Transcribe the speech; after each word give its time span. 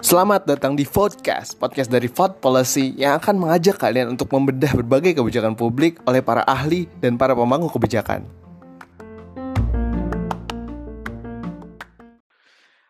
Selamat 0.00 0.48
datang 0.48 0.72
di 0.72 0.88
Vodcast, 0.88 1.60
podcast 1.60 1.92
dari 1.92 2.08
Vote 2.08 2.40
Policy 2.40 2.96
yang 2.96 3.20
akan 3.20 3.36
mengajak 3.36 3.76
kalian 3.76 4.16
untuk 4.16 4.32
membedah 4.32 4.72
berbagai 4.80 5.20
kebijakan 5.20 5.52
publik 5.52 6.00
oleh 6.08 6.24
para 6.24 6.40
ahli 6.48 6.88
dan 7.04 7.20
para 7.20 7.36
pemangku 7.36 7.68
kebijakan. 7.68 8.24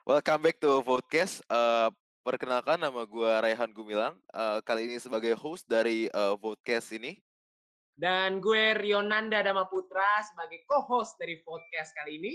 Welcome 0.07 0.43
back 0.47 0.63
to 0.63 0.87
Vodcast. 0.87 1.43
Uh, 1.51 1.91
perkenalkan 2.23 2.79
nama 2.79 3.03
gue 3.03 3.33
Raihan 3.43 3.75
Gumilang. 3.75 4.15
Uh, 4.31 4.63
kali 4.63 4.87
ini 4.87 5.03
sebagai 5.03 5.35
host 5.35 5.67
dari 5.67 6.07
uh, 6.15 6.39
ini. 6.95 7.19
Dan 7.93 8.41
gue 8.41 8.73
Rionanda 8.75 9.45
Dama 9.45 9.69
Putra 9.69 10.25
sebagai 10.25 10.65
co-host 10.65 11.21
dari 11.21 11.39
podcast 11.45 11.93
kali 11.93 12.19
ini. 12.19 12.35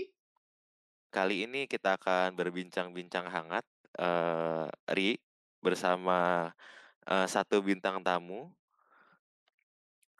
Kali 1.08 1.48
ini 1.48 1.64
kita 1.64 1.96
akan 1.98 2.36
berbincang-bincang 2.36 3.26
hangat 3.32 3.64
uh, 3.98 4.68
Ri 4.92 5.18
bersama 5.58 6.50
uh, 7.08 7.26
satu 7.26 7.58
bintang 7.64 8.04
tamu. 8.04 8.52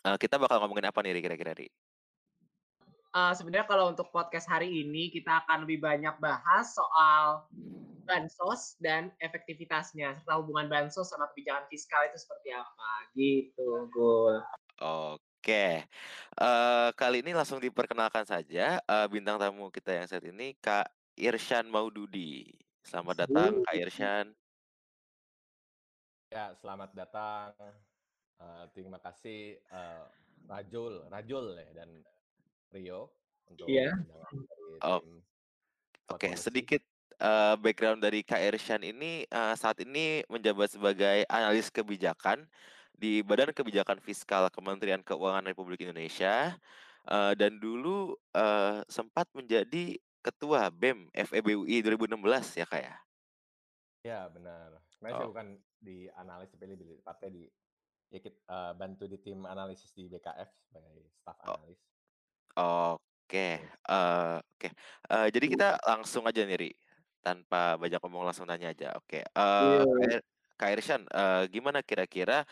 Uh, 0.03 0.17
kita 0.17 0.41
bakal 0.41 0.59
ngomongin 0.65 0.89
apa 0.89 0.98
nih 1.05 1.12
Ri 1.15 1.21
kira-kira 1.23 1.53
Ri? 1.55 1.69
Uh, 3.12 3.33
Sebenarnya 3.37 3.69
kalau 3.69 3.93
untuk 3.93 4.09
podcast 4.12 4.48
hari 4.48 4.84
ini 4.84 5.12
kita 5.12 5.45
akan 5.45 5.65
lebih 5.65 5.81
banyak 5.84 6.17
bahas 6.20 6.73
soal 6.73 7.48
bansos 8.09 8.81
dan 8.81 9.12
efektivitasnya 9.20 10.17
serta 10.17 10.41
hubungan 10.41 10.73
bansos 10.73 11.12
sama 11.12 11.29
kebijakan 11.37 11.69
fiskal 11.69 12.09
itu 12.09 12.17
seperti 12.17 12.57
apa 12.57 12.91
gitu, 13.12 13.93
Gul. 13.93 14.41
Oke, 14.81 15.28
uh, 15.48 16.93
kali 16.93 17.25
ini 17.25 17.33
langsung 17.33 17.56
diperkenalkan 17.56 18.29
saja 18.29 18.84
uh, 18.84 19.06
bintang 19.09 19.41
tamu 19.41 19.73
kita 19.73 19.97
yang 19.97 20.05
saat 20.05 20.25
ini 20.29 20.52
Kak 20.61 20.93
Irsyan 21.16 21.66
Maududi. 21.73 22.52
Selamat 22.84 23.25
datang 23.25 23.64
Kak 23.64 23.77
Irsyan. 23.77 24.27
Ya, 26.28 26.53
selamat 26.61 26.92
datang. 26.92 27.56
Uh, 28.39 28.69
terima 28.77 29.00
kasih 29.00 29.56
uh, 29.73 30.05
Rajul, 30.47 31.08
Rajul 31.08 31.56
ya 31.56 31.70
dan 31.73 31.91
Rio 32.70 33.11
untuk 33.48 33.67
Iya. 33.67 33.97
dari 33.97 34.39
Oh, 34.84 35.01
tim 35.01 35.25
Oke, 36.08 36.28
Policy. 36.33 36.45
sedikit 36.45 36.83
uh, 37.20 37.56
background 37.56 38.01
dari 38.05 38.20
Kak 38.25 38.41
Irsyan 38.41 38.84
ini 38.84 39.25
uh, 39.33 39.56
saat 39.56 39.80
ini 39.80 40.23
menjabat 40.28 40.77
sebagai 40.77 41.25
analis 41.28 41.73
kebijakan 41.73 42.45
di 42.99 43.23
Badan 43.23 43.55
Kebijakan 43.55 44.03
Fiskal 44.03 44.51
Kementerian 44.51 45.01
Keuangan 45.07 45.47
Republik 45.47 45.87
Indonesia 45.87 46.59
uh, 47.07 47.33
dan 47.39 47.55
dulu 47.57 48.19
uh, 48.35 48.83
sempat 48.91 49.31
menjadi 49.31 49.95
ketua 50.19 50.67
BEM 50.69 51.07
FEBUI 51.15 51.79
2016 51.81 52.59
ya 52.59 52.67
Kak 52.67 52.83
ya. 52.83 52.97
Ya, 54.03 54.21
benar. 54.27 54.83
Sebenarnya 54.91 55.15
saya 55.15 55.25
Oh. 55.25 55.31
bukan 55.31 55.49
di 55.79 56.11
analis 56.11 56.51
tapi 56.51 56.67
lebih 56.67 56.99
tepatnya 56.99 57.39
di 57.39 57.43
ya 58.09 58.19
kita 58.19 58.35
eh, 58.41 58.73
bantu 58.75 59.05
di 59.07 59.21
tim 59.21 59.45
analisis 59.45 59.95
di 59.95 60.11
BKF 60.11 60.51
sebagai 60.67 61.07
staff 61.15 61.39
Oh. 61.39 61.55
analis. 61.55 61.81
Oke, 62.59 63.49
eh, 63.63 64.37
oke. 64.43 64.69
Jadi 65.31 65.47
kita 65.47 65.79
langsung 65.87 66.27
aja 66.27 66.43
nih, 66.43 66.59
Ri. 66.59 66.71
Tanpa 67.23 67.79
banyak 67.79 68.01
ngomong 68.03 68.27
langsung 68.27 68.49
tanya 68.49 68.75
aja. 68.75 68.97
Oke. 68.99 69.23
Eh, 69.23 69.31
Iya. 69.31 69.87
Kak 69.87 70.03
Ir- 70.11 70.27
Kak 70.59 70.71
Irsyan, 70.75 71.03
eh, 71.07 71.43
gimana 71.53 71.79
kira-kira 71.87 72.43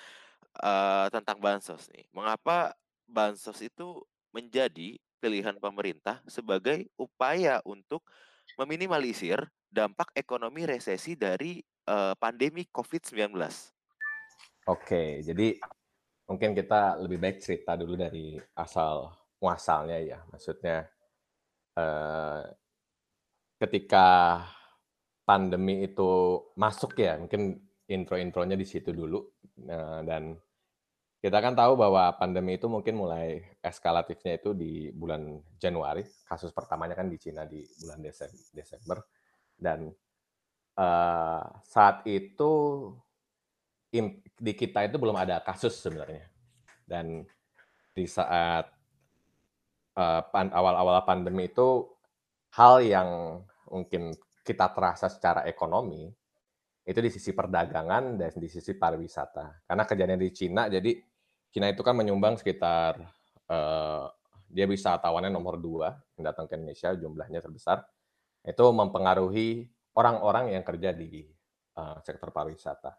eh, 0.60 1.06
tentang 1.12 1.38
bansos 1.40 1.88
nih? 1.92 2.06
Mengapa 2.12 2.74
bansos 3.06 3.60
itu 3.62 4.02
menjadi 4.34 4.98
pilihan 5.20 5.56
pemerintah 5.56 6.20
sebagai 6.28 6.86
upaya 7.00 7.62
untuk 7.64 8.04
meminimalisir 8.60 9.40
dampak 9.70 10.12
ekonomi 10.14 10.64
resesi 10.68 11.16
dari 11.16 11.60
eh, 11.86 12.14
pandemi 12.16 12.64
COVID-19? 12.68 13.36
Oke, 14.66 15.22
jadi 15.22 15.56
mungkin 16.26 16.50
kita 16.54 16.98
lebih 16.98 17.22
baik 17.22 17.38
cerita 17.38 17.78
dulu 17.78 17.94
dari 17.94 18.34
asal 18.58 19.14
muasalnya 19.38 19.98
ya. 20.02 20.18
Maksudnya 20.30 20.86
eh, 21.78 22.42
ketika 23.62 24.42
pandemi 25.26 25.86
itu 25.86 26.42
masuk 26.54 26.98
ya, 26.98 27.18
mungkin 27.18 27.58
intro-intronya 27.86 28.54
di 28.58 28.66
situ 28.66 28.90
dulu. 28.90 29.22
Nah, 29.66 30.02
dan 30.06 30.38
kita 31.16 31.38
kan 31.40 31.56
tahu 31.56 31.80
bahwa 31.80 32.12
pandemi 32.20 32.60
itu 32.60 32.68
mungkin 32.68 33.00
mulai 33.00 33.40
eskalatifnya 33.64 34.36
itu 34.36 34.52
di 34.52 34.92
bulan 34.92 35.40
Januari. 35.56 36.04
Kasus 36.28 36.52
pertamanya 36.52 36.94
kan 36.94 37.08
di 37.08 37.16
Cina 37.16 37.48
di 37.48 37.64
bulan 37.82 37.98
Desem- 38.04 38.52
Desember. 38.52 39.00
Dan 39.56 39.88
eh, 40.76 41.44
saat 41.64 42.04
itu 42.04 42.52
di 44.36 44.52
kita 44.52 44.84
itu 44.84 44.96
belum 45.00 45.16
ada 45.16 45.40
kasus 45.40 45.80
sebenarnya. 45.80 46.28
Dan 46.84 47.24
di 47.96 48.04
saat 48.04 48.68
eh, 49.96 50.22
awal-awal 50.52 51.00
pandemi 51.08 51.48
itu 51.48 51.88
hal 52.54 52.84
yang 52.84 53.40
mungkin 53.72 54.12
kita 54.46 54.70
terasa 54.70 55.10
secara 55.10 55.42
ekonomi 55.48 56.12
itu 56.86 56.98
di 57.02 57.10
sisi 57.10 57.34
perdagangan 57.34 58.14
dan 58.14 58.30
di 58.38 58.46
sisi 58.46 58.78
pariwisata. 58.78 59.66
Karena 59.66 59.82
kejadian 59.82 60.22
di 60.22 60.30
Cina, 60.30 60.70
jadi 60.70 60.94
Cina 61.50 61.66
itu 61.66 61.82
kan 61.82 61.98
menyumbang 61.98 62.38
sekitar 62.38 63.02
eh, 63.50 64.06
dia 64.46 64.66
wisatawannya 64.70 65.34
nomor 65.34 65.58
dua 65.58 65.98
yang 66.14 66.30
datang 66.30 66.46
ke 66.46 66.54
Indonesia 66.54 66.94
jumlahnya 66.94 67.42
terbesar. 67.42 67.82
Itu 68.46 68.70
mempengaruhi 68.70 69.66
orang-orang 69.98 70.54
yang 70.54 70.62
kerja 70.62 70.94
di 70.94 71.26
eh, 71.74 71.98
sektor 72.06 72.30
pariwisata. 72.30 72.94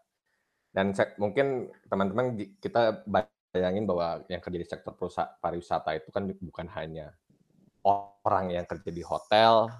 Dan 0.68 0.92
sek- 0.92 1.16
mungkin 1.16 1.72
teman-teman 1.88 2.36
kita 2.60 3.08
bayangin 3.08 3.88
bahwa 3.88 4.20
yang 4.28 4.44
kerja 4.44 4.58
di 4.60 4.68
sektor 4.68 4.92
pariwisata 5.40 5.96
itu 5.96 6.12
kan 6.12 6.28
bukan 6.28 6.68
hanya 6.76 7.16
orang 7.88 8.52
yang 8.52 8.68
kerja 8.68 8.92
di 8.92 9.00
hotel, 9.00 9.72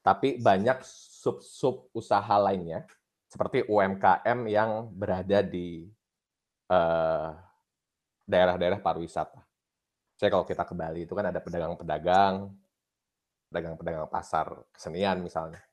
tapi 0.00 0.40
banyak 0.40 0.80
sub-sub 0.82 1.92
usaha 1.92 2.40
lainnya 2.40 2.88
seperti 3.32 3.64
UMKM 3.64 4.38
yang 4.44 4.92
berada 4.92 5.40
di 5.40 5.88
eh, 6.68 7.30
daerah-daerah 8.28 8.76
pariwisata. 8.84 9.40
Saya 10.20 10.28
kalau 10.28 10.44
kita 10.44 10.68
ke 10.68 10.76
Bali 10.76 11.08
itu 11.08 11.16
kan 11.16 11.32
ada 11.32 11.40
pedagang-pedagang, 11.40 12.52
pedagang-pedagang 13.48 14.04
pasar 14.12 14.52
kesenian 14.68 15.24
misalnya. 15.24 15.64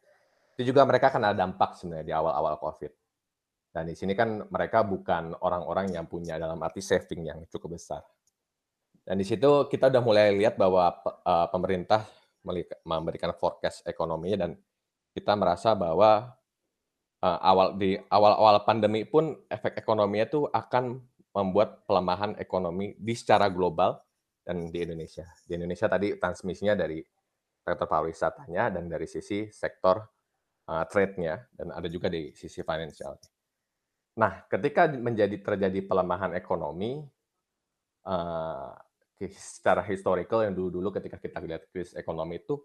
Itu 0.55 0.71
juga 0.71 0.87
mereka 0.87 1.11
kena 1.11 1.35
dampak 1.35 1.75
sebenarnya 1.75 2.07
di 2.07 2.15
awal-awal 2.15 2.55
COVID. 2.63 2.95
Dan 3.75 3.91
di 3.91 3.95
sini 3.99 4.15
kan 4.15 4.39
mereka 4.47 4.87
bukan 4.87 5.35
orang-orang 5.43 5.91
yang 5.91 6.07
punya 6.07 6.39
dalam 6.39 6.57
arti 6.63 6.79
saving 6.79 7.27
yang 7.27 7.43
cukup 7.51 7.75
besar. 7.75 8.01
Dan 9.03 9.19
di 9.19 9.27
situ 9.27 9.67
kita 9.67 9.91
udah 9.91 9.99
mulai 10.01 10.31
lihat 10.31 10.55
bahwa 10.55 10.95
eh, 11.03 11.47
pemerintah 11.51 12.07
memberikan 12.87 13.35
forecast 13.35 13.83
ekonominya 13.83 14.47
dan 14.47 14.51
kita 15.11 15.35
merasa 15.35 15.75
bahwa 15.75 16.38
eh, 17.23 17.39
awal 17.43 17.75
di 17.79 17.95
awal-awal 18.09 18.63
pandemi 18.63 19.03
pun 19.03 19.35
efek 19.47 19.79
ekonominya 19.79 20.25
itu 20.27 20.41
akan 20.49 20.99
membuat 21.35 21.85
pelemahan 21.85 22.35
ekonomi 22.41 22.97
di 22.97 23.13
secara 23.13 23.47
global 23.47 24.01
dan 24.41 24.73
di 24.73 24.81
Indonesia. 24.81 25.29
Di 25.45 25.55
Indonesia 25.55 25.85
tadi 25.85 26.17
transmisinya 26.17 26.73
dari 26.73 26.99
sektor 27.61 27.85
pariwisatanya 27.85 28.63
dan 28.73 28.89
dari 28.89 29.05
sisi 29.05 29.45
sektor 29.53 30.01
uh, 30.65 30.85
trade-nya 30.89 31.37
dan 31.53 31.69
ada 31.69 31.85
juga 31.85 32.09
di 32.09 32.33
sisi 32.33 32.65
finansial. 32.65 33.13
Nah, 34.17 34.43
ketika 34.49 34.89
menjadi 34.89 35.37
terjadi 35.37 35.85
pelemahan 35.85 36.33
ekonomi 36.33 37.05
uh, 38.09 38.73
secara 39.19 39.83
historical 39.83 40.47
yang 40.47 40.55
dulu-dulu 40.55 40.95
ketika 40.95 41.19
kita 41.19 41.43
lihat 41.43 41.67
krisis 41.69 41.93
ekonomi 41.93 42.39
itu 42.39 42.57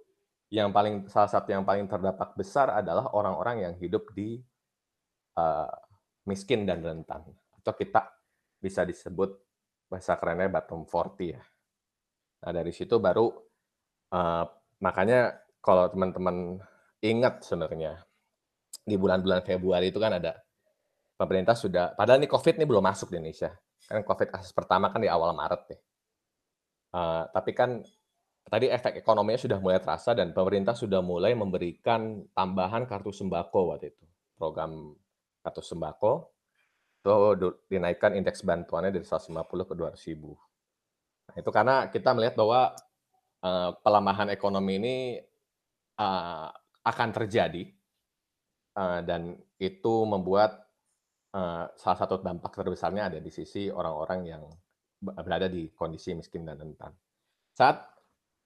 yang 0.52 0.70
paling 0.70 1.08
salah 1.08 1.31
satu 1.31 1.52
yang 1.52 1.64
paling 1.64 1.88
terdampak 1.88 2.37
besar 2.37 2.73
adalah 2.73 3.11
orang-orang 3.17 3.69
yang 3.69 3.75
hidup 3.81 4.12
di 4.12 4.38
uh, 5.38 5.70
miskin 6.29 6.64
dan 6.64 6.81
rentan 6.81 7.25
atau 7.61 7.73
kita 7.73 8.12
bisa 8.61 8.85
disebut 8.85 9.37
bahasa 9.88 10.17
kerennya 10.17 10.49
bottom 10.49 10.88
40 10.88 11.35
ya. 11.37 11.43
Nah, 12.44 12.52
dari 12.52 12.73
situ 12.73 12.96
baru 13.00 13.29
uh, 14.12 14.44
makanya 14.81 15.32
kalau 15.64 15.88
teman-teman 15.88 16.61
ingat 17.00 17.44
sebenarnya 17.44 18.05
di 18.85 18.96
bulan-bulan 19.00 19.41
Februari 19.44 19.88
itu 19.88 19.96
kan 19.96 20.20
ada 20.20 20.37
pemerintah 21.17 21.56
sudah 21.56 21.96
padahal 21.96 22.20
ini 22.20 22.29
COVID 22.29 22.61
ini 22.61 22.67
belum 22.69 22.85
masuk 22.85 23.12
di 23.12 23.17
Indonesia. 23.20 23.52
Kan 23.85 24.05
COVID 24.05 24.29
kasus 24.32 24.52
pertama 24.52 24.88
kan 24.93 25.00
di 25.00 25.08
awal 25.08 25.32
Maret 25.32 25.62
ya. 25.73 25.79
Uh, 26.94 27.23
tapi 27.32 27.52
kan 27.56 27.82
tadi 28.49 28.69
efek 28.69 29.00
ekonominya 29.00 29.41
sudah 29.41 29.58
mulai 29.58 29.81
terasa 29.81 30.12
dan 30.12 30.37
pemerintah 30.37 30.76
sudah 30.76 31.00
mulai 31.00 31.32
memberikan 31.32 32.25
tambahan 32.37 32.85
kartu 32.85 33.11
sembako 33.11 33.75
waktu 33.75 33.93
itu. 33.93 34.05
Program 34.37 34.93
kartu 35.41 35.62
sembako 35.64 36.12
itu 37.05 37.12
dinaikkan 37.69 38.17
indeks 38.17 38.41
bantuannya 38.41 38.88
dari 38.88 39.05
150 39.05 39.37
ke 39.44 39.75
200 39.76 40.08
ribu. 40.08 40.32
Nah, 41.29 41.37
itu 41.37 41.50
karena 41.52 41.76
kita 41.93 42.17
melihat 42.17 42.37
bahwa 42.37 42.73
uh, 43.44 43.70
pelemahan 43.85 44.32
ekonomi 44.32 44.81
ini 44.81 44.96
uh, 46.00 46.49
akan 46.85 47.08
terjadi 47.12 47.69
uh, 48.76 49.00
dan 49.05 49.37
itu 49.61 49.94
membuat 50.08 50.64
uh, 51.37 51.69
salah 51.76 51.99
satu 52.00 52.20
dampak 52.25 52.56
terbesarnya 52.56 53.12
ada 53.12 53.19
di 53.20 53.29
sisi 53.29 53.69
orang-orang 53.69 54.20
yang 54.25 54.43
berada 55.05 55.52
di 55.52 55.69
kondisi 55.76 56.17
miskin 56.17 56.49
dan 56.49 56.56
rentan. 56.56 56.93
Saat 57.52 57.94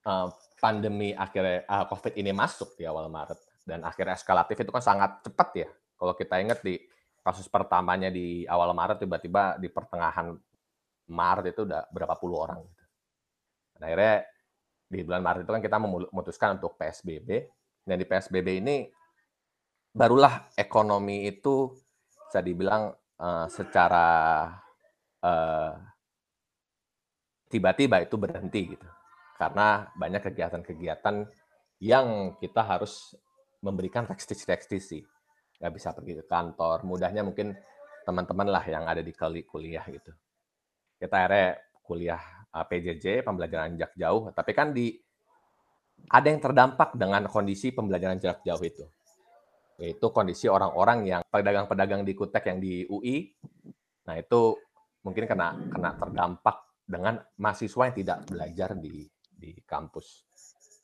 uh, 0.08 0.28
pandemi 0.58 1.12
akhirnya 1.12 1.68
uh, 1.68 1.84
COVID 1.92 2.16
ini 2.16 2.32
masuk 2.32 2.74
di 2.80 2.88
awal 2.88 3.12
Maret 3.12 3.38
dan 3.68 3.84
akhirnya 3.84 4.16
eskalatif 4.16 4.56
itu 4.56 4.72
kan 4.72 4.82
sangat 4.82 5.20
cepat 5.20 5.48
ya. 5.54 5.68
Kalau 5.98 6.14
kita 6.16 6.40
ingat 6.40 6.64
di 6.64 6.80
kasus 7.20 7.46
pertamanya 7.52 8.08
di 8.08 8.48
awal 8.48 8.72
Maret 8.72 9.04
tiba-tiba 9.04 9.60
di 9.60 9.68
pertengahan 9.68 10.32
Maret 11.12 11.52
itu 11.52 11.68
udah 11.68 11.84
berapa 11.92 12.16
puluh 12.16 12.48
orang. 12.48 12.64
Gitu. 12.64 12.84
Dan 13.76 13.80
akhirnya 13.84 14.14
di 14.88 15.00
bulan 15.04 15.22
Maret 15.22 15.40
itu 15.44 15.52
kan 15.52 15.62
kita 15.62 15.76
memutuskan 15.76 16.48
untuk 16.56 16.80
PSBB 16.80 17.28
dan 17.84 17.96
di 18.00 18.06
PSBB 18.08 18.48
ini 18.64 18.76
barulah 19.92 20.48
ekonomi 20.56 21.28
itu 21.28 21.76
bisa 22.28 22.40
dibilang 22.40 22.92
uh, 23.20 23.46
secara 23.48 24.48
uh, 25.24 25.72
tiba-tiba 27.48 28.04
itu 28.04 28.16
berhenti 28.16 28.76
gitu 28.76 28.88
karena 29.38 29.86
banyak 29.94 30.20
kegiatan-kegiatan 30.26 31.30
yang 31.78 32.34
kita 32.42 32.62
harus 32.66 33.14
memberikan 33.62 34.02
restriksi-restriksi 34.10 35.06
nggak 35.58 35.72
bisa 35.74 35.94
pergi 35.94 36.22
ke 36.22 36.24
kantor. 36.26 36.82
Mudahnya 36.86 37.22
mungkin 37.22 37.54
teman-teman 38.06 38.48
lah 38.50 38.64
yang 38.66 38.86
ada 38.86 39.02
di 39.02 39.14
kuliah 39.14 39.86
gitu. 39.86 40.10
Kita 40.98 41.14
akhirnya 41.14 41.58
kuliah 41.82 42.22
eh, 42.50 42.64
PJJ 42.66 43.22
pembelajaran 43.22 43.78
jarak 43.78 43.94
jauh. 43.94 44.30
Tapi 44.34 44.52
kan 44.54 44.74
di 44.74 44.94
ada 46.10 46.26
yang 46.30 46.38
terdampak 46.38 46.94
dengan 46.94 47.26
kondisi 47.26 47.74
pembelajaran 47.74 48.18
jarak 48.22 48.42
jauh 48.46 48.62
itu. 48.62 48.86
Yaitu 49.78 50.06
kondisi 50.10 50.50
orang-orang 50.50 51.06
yang 51.06 51.22
pedagang-pedagang 51.30 52.02
di 52.02 52.12
Kutek 52.14 52.50
yang 52.50 52.58
di 52.58 52.82
UI 52.90 53.30
nah 54.08 54.16
itu 54.16 54.56
mungkin 55.04 55.28
kena 55.28 55.52
kena 55.68 55.92
terdampak 56.00 56.80
dengan 56.88 57.20
mahasiswa 57.36 57.92
yang 57.92 57.96
tidak 58.00 58.18
belajar 58.24 58.72
di 58.80 59.04
di 59.38 59.54
kampus. 59.62 60.26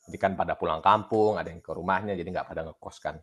Jadi 0.07 0.17
kan 0.21 0.31
pada 0.39 0.55
pulang 0.55 0.79
kampung, 0.79 1.35
ada 1.35 1.51
yang 1.51 1.59
ke 1.59 1.75
rumahnya, 1.75 2.15
jadi 2.15 2.29
nggak 2.31 2.47
pada 2.47 2.61
ngekos 2.71 2.97
kan. 3.03 3.19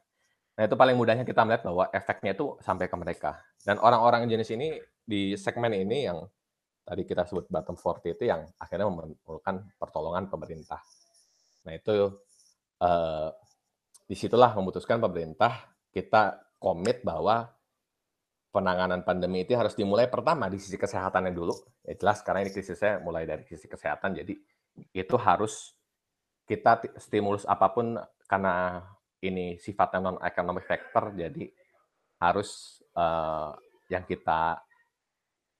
Nah 0.53 0.63
itu 0.69 0.77
paling 0.77 0.97
mudahnya 1.01 1.25
kita 1.25 1.49
melihat 1.49 1.65
bahwa 1.65 1.89
efeknya 1.89 2.37
itu 2.37 2.61
sampai 2.61 2.87
ke 2.93 2.97
mereka. 3.01 3.41
Dan 3.65 3.81
orang-orang 3.81 4.29
jenis 4.29 4.53
ini 4.53 4.77
di 5.01 5.33
segmen 5.41 5.73
ini 5.73 6.05
yang 6.05 6.21
tadi 6.85 7.07
kita 7.09 7.25
sebut 7.25 7.49
bottom 7.49 7.79
40 7.79 8.19
itu 8.19 8.25
yang 8.29 8.45
akhirnya 8.61 8.87
memerlukan 8.91 9.73
pertolongan 9.81 10.29
pemerintah. 10.29 10.83
Nah 11.65 11.73
itu 11.73 12.21
eh, 12.83 13.29
di 14.05 14.17
situlah 14.19 14.53
memutuskan 14.53 15.01
pemerintah 15.01 15.73
kita 15.95 16.37
komit 16.61 17.01
bahwa 17.01 17.49
penanganan 18.53 19.01
pandemi 19.03 19.49
itu 19.49 19.57
harus 19.57 19.73
dimulai 19.73 20.07
pertama 20.13 20.53
di 20.53 20.61
sisi 20.61 20.77
kesehatannya 20.77 21.33
dulu. 21.33 21.57
Ya 21.89 21.97
jelas 21.97 22.21
karena 22.21 22.45
ini 22.45 22.53
krisisnya 22.53 23.01
mulai 23.01 23.25
dari 23.25 23.43
sisi 23.49 23.65
kesehatan, 23.65 24.21
jadi 24.21 24.37
itu 24.93 25.17
harus 25.21 25.77
kita 26.49 26.85
stimulus 26.99 27.45
apa 27.49 27.71
pun 27.73 27.97
karena 28.27 28.83
ini 29.23 29.57
sifatnya 29.61 30.01
non 30.03 30.19
economic 30.19 30.67
factor, 30.67 31.15
jadi 31.15 31.47
harus 32.19 32.83
uh, 32.99 33.55
yang 33.87 34.03
kita 34.03 34.59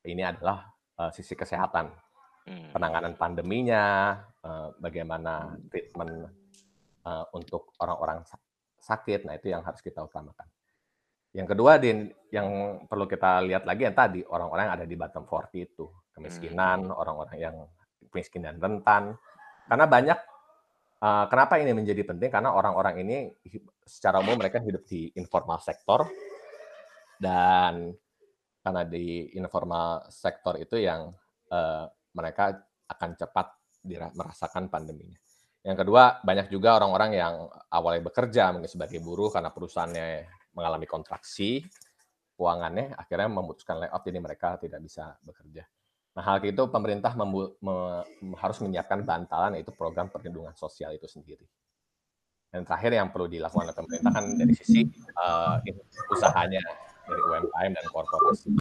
ini 0.03 0.27
adalah 0.27 0.67
uh, 0.99 1.11
sisi 1.15 1.39
kesehatan, 1.39 1.95
hmm. 2.51 2.75
penanganan 2.75 3.15
pandeminya, 3.15 4.19
uh, 4.43 4.75
bagaimana 4.83 5.55
treatment 5.71 6.27
uh, 7.07 7.25
untuk 7.39 7.71
orang-orang 7.79 8.27
sakit, 8.83 9.23
nah 9.23 9.39
itu 9.39 9.55
yang 9.55 9.63
harus 9.63 9.79
kita 9.79 10.03
utamakan. 10.03 10.47
Yang 11.33 11.57
kedua, 11.57 11.81
di, 11.81 12.13
yang 12.35 12.49
perlu 12.85 13.09
kita 13.09 13.41
lihat 13.47 13.65
lagi 13.65 13.89
yang 13.89 13.97
tadi, 13.97 14.21
orang-orang 14.27 14.65
yang 14.69 14.75
ada 14.77 14.87
di 14.87 14.97
bottom 14.99 15.25
40 15.25 15.65
itu. 15.65 15.87
Kemiskinan, 16.13 16.93
hmm. 16.93 16.99
orang-orang 16.99 17.37
yang 17.41 17.57
miskin 18.13 18.45
dan 18.47 18.61
rentan. 18.61 19.17
Karena 19.67 19.87
banyak, 19.89 20.19
uh, 21.01 21.27
kenapa 21.27 21.59
ini 21.59 21.73
menjadi 21.73 22.05
penting? 22.05 22.31
Karena 22.31 22.53
orang-orang 22.53 23.01
ini 23.03 23.17
secara 23.83 24.21
umum 24.21 24.37
mereka 24.39 24.61
hidup 24.61 24.85
di 24.87 25.11
informal 25.17 25.59
sektor, 25.65 26.07
dan 27.19 27.91
karena 28.63 28.83
di 28.87 29.35
informal 29.35 30.07
sektor 30.13 30.55
itu 30.61 30.79
yang 30.79 31.11
uh, 31.51 31.85
mereka 32.15 32.55
akan 32.87 33.11
cepat 33.19 33.47
merasakan 34.15 34.71
pandeminya. 34.71 35.19
Yang 35.63 35.87
kedua, 35.87 36.23
banyak 36.23 36.51
juga 36.51 36.75
orang-orang 36.79 37.11
yang 37.19 37.35
awalnya 37.71 38.11
bekerja 38.11 38.51
mungkin 38.51 38.71
sebagai 38.71 38.99
buruh 38.99 39.31
karena 39.31 39.51
perusahaannya 39.55 40.07
mengalami 40.55 40.87
kontraksi 40.91 41.63
keuangannya, 42.35 42.99
akhirnya 42.99 43.31
memutuskan 43.31 43.79
layoff, 43.79 44.03
jadi 44.03 44.19
mereka 44.19 44.59
tidak 44.59 44.83
bisa 44.83 45.15
bekerja. 45.23 45.63
Nah, 46.13 46.23
hal 46.23 46.45
itu 46.45 46.63
pemerintah 46.69 47.17
me- 47.17 47.57
harus 48.37 48.59
menyiapkan 48.61 49.01
bantalan, 49.01 49.57
yaitu 49.57 49.73
program 49.73 50.13
perlindungan 50.13 50.53
sosial 50.53 50.93
itu 50.93 51.09
sendiri. 51.09 51.49
Dan 52.53 52.69
terakhir 52.69 52.93
yang 52.93 53.09
perlu 53.09 53.33
dilakukan 53.33 53.65
oleh 53.65 53.77
pemerintah 53.77 54.13
kan 54.13 54.25
dari 54.37 54.53
sisi 54.53 54.85
uh, 55.17 55.57
usahanya, 56.13 56.61
dari 57.09 57.21
UMKM 57.25 57.73
dan 57.73 57.87
korporasi. 57.89 58.61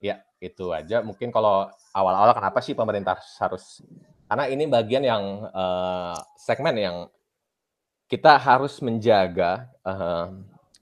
Ya, 0.00 0.24
itu 0.40 0.72
aja. 0.72 1.04
Mungkin 1.04 1.28
kalau 1.28 1.68
awal-awal 1.92 2.32
kenapa 2.32 2.64
sih 2.64 2.72
pemerintah 2.72 3.20
harus... 3.20 3.84
Karena 4.24 4.48
ini 4.48 4.64
bagian 4.64 5.04
yang 5.04 5.44
uh, 5.52 6.16
segmen 6.40 6.72
yang 6.80 6.96
kita 8.08 8.40
harus 8.40 8.80
menjaga 8.80 9.70
uh, 9.86 10.34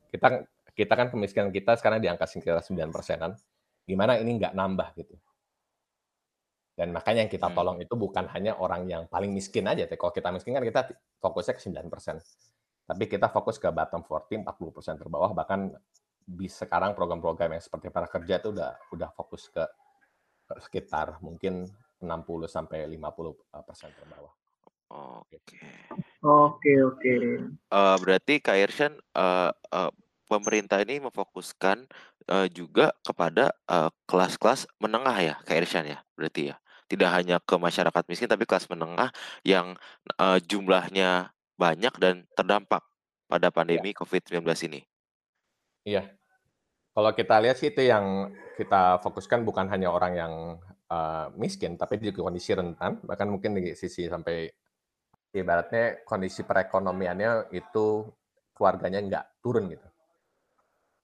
kita 0.09 0.49
kita 0.73 0.93
kan 0.95 1.07
kemiskinan 1.13 1.51
kita 1.53 1.77
sekarang 1.77 1.99
di 2.01 2.07
angka 2.07 2.25
sekitar 2.25 2.63
9 2.65 2.95
persenan. 2.95 3.35
Gimana 3.85 4.17
ini 4.17 4.39
nggak 4.39 4.55
nambah 4.55 4.89
gitu. 4.97 5.19
Dan 6.79 6.95
makanya 6.95 7.27
yang 7.27 7.33
kita 7.33 7.51
hmm. 7.51 7.57
tolong 7.59 7.77
itu 7.83 7.91
bukan 7.99 8.31
hanya 8.31 8.55
orang 8.55 8.87
yang 8.87 9.11
paling 9.11 9.35
miskin 9.35 9.67
aja. 9.67 9.91
Kalau 9.91 10.15
kita 10.15 10.31
miskin 10.31 10.55
kan 10.55 10.63
kita 10.63 10.95
fokusnya 11.19 11.59
ke 11.59 11.63
9 11.67 11.91
persen. 11.91 12.23
Tapi 12.87 13.05
kita 13.11 13.27
fokus 13.35 13.59
ke 13.59 13.67
bottom 13.75 14.07
40, 14.07 14.47
40 14.47 14.71
persen 14.71 14.95
terbawah. 14.95 15.35
Bahkan 15.35 15.75
di 16.23 16.47
sekarang 16.47 16.95
program-program 16.95 17.59
yang 17.59 17.65
seperti 17.67 17.91
para 17.91 18.07
kerja 18.07 18.39
itu 18.39 18.55
udah 18.55 18.79
udah 18.95 19.11
fokus 19.11 19.51
ke, 19.51 19.67
sekitar 20.63 21.19
mungkin 21.21 21.67
60 21.99 22.47
sampai 22.47 22.87
50 22.87 22.95
eh, 22.95 23.65
persen 23.67 23.91
terbawah. 23.99 24.33
Oke. 24.89 25.37
Oke, 26.25 26.73
oke. 26.81 27.13
Uh, 27.69 27.97
berarti 28.01 28.41
Kak 28.41 28.57
Irsyan, 28.57 28.97
uh, 29.13 29.53
uh, 29.69 29.93
pemerintah 30.25 30.81
ini 30.81 30.97
memfokuskan, 31.05 31.85
uh, 32.33 32.49
juga 32.49 32.97
kepada, 33.05 33.53
uh, 33.69 33.93
kelas-kelas 34.09 34.65
menengah 34.81 35.19
ya, 35.21 35.35
Kak 35.45 35.61
ya, 35.85 36.01
berarti 36.17 36.55
ya? 36.55 36.57
Tidak 36.89 37.11
hanya 37.13 37.37
ke 37.39 37.55
masyarakat 37.61 38.03
miskin, 38.09 38.29
tapi 38.33 38.49
kelas 38.49 38.67
menengah 38.73 39.13
yang, 39.45 39.77
uh, 40.17 40.41
jumlahnya 40.41 41.31
banyak 41.61 41.95
dan 42.01 42.25
terdampak 42.33 42.81
pada 43.29 43.53
iya. 43.53 43.55
pandemi 43.55 43.91
COVID-19 43.93 44.41
ini? 44.73 44.81
Iya. 45.85 46.09
Kalau 46.97 47.13
kita 47.13 47.37
lihat 47.45 47.61
sih 47.61 47.71
itu 47.71 47.85
yang 47.85 48.33
kita 48.57 49.05
fokuskan 49.05 49.45
bukan 49.45 49.69
hanya 49.69 49.93
orang 49.93 50.13
yang, 50.17 50.35
uh, 50.89 51.29
miskin, 51.37 51.77
tapi 51.77 52.01
juga 52.01 52.27
kondisi 52.27 52.57
rentan, 52.57 53.05
bahkan 53.05 53.29
mungkin 53.29 53.55
di 53.55 53.77
sisi 53.77 54.09
sampai 54.09 54.49
ibaratnya 55.37 56.03
kondisi 56.09 56.43
perekonomiannya 56.43 57.53
itu 57.53 58.09
keluarganya 58.57 58.99
nggak 59.05 59.25
turun 59.45 59.69
gitu. 59.71 59.89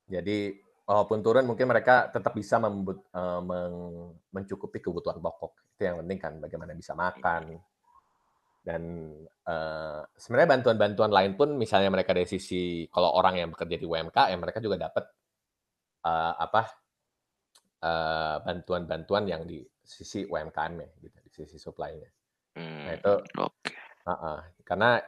Jadi 0.09 0.53
walaupun 0.85 1.19
turun 1.25 1.45
mungkin 1.49 1.69
mereka 1.69 2.13
tetap 2.13 2.37
bisa 2.37 2.61
membut, 2.61 3.05
uh, 3.13 3.41
mencukupi 4.33 4.81
kebutuhan 4.81 5.21
pokok. 5.21 5.64
Itu 5.75 5.83
yang 5.91 5.99
penting 6.07 6.19
kan 6.23 6.33
bagaimana 6.39 6.73
bisa 6.79 6.95
makan. 6.95 7.59
Dan 8.65 9.13
uh, 9.45 10.01
sebenarnya 10.17 10.57
bantuan-bantuan 10.57 11.13
lain 11.13 11.37
pun 11.37 11.53
misalnya 11.53 11.93
mereka 11.93 12.17
dari 12.17 12.25
sisi 12.25 12.89
kalau 12.89 13.13
orang 13.13 13.37
yang 13.37 13.53
bekerja 13.53 13.77
di 13.77 13.85
UMKM 13.85 14.39
mereka 14.41 14.57
juga 14.65 14.89
dapat 14.89 15.05
uh, 16.09 16.33
apa 16.41 16.63
uh, 17.85 18.37
bantuan-bantuan 18.41 19.29
yang 19.29 19.45
di 19.45 19.61
sisi 19.85 20.25
UMKM 20.25 20.75
ya 20.81 20.89
gitu, 20.97 21.19
di 21.21 21.31
sisi 21.45 21.61
supply-nya. 21.61 22.09
Nah 22.57 22.93
itu 22.97 23.15
hmm, 23.21 23.45
okay. 23.45 23.77
Heeh, 24.05 24.39
karena 24.65 25.01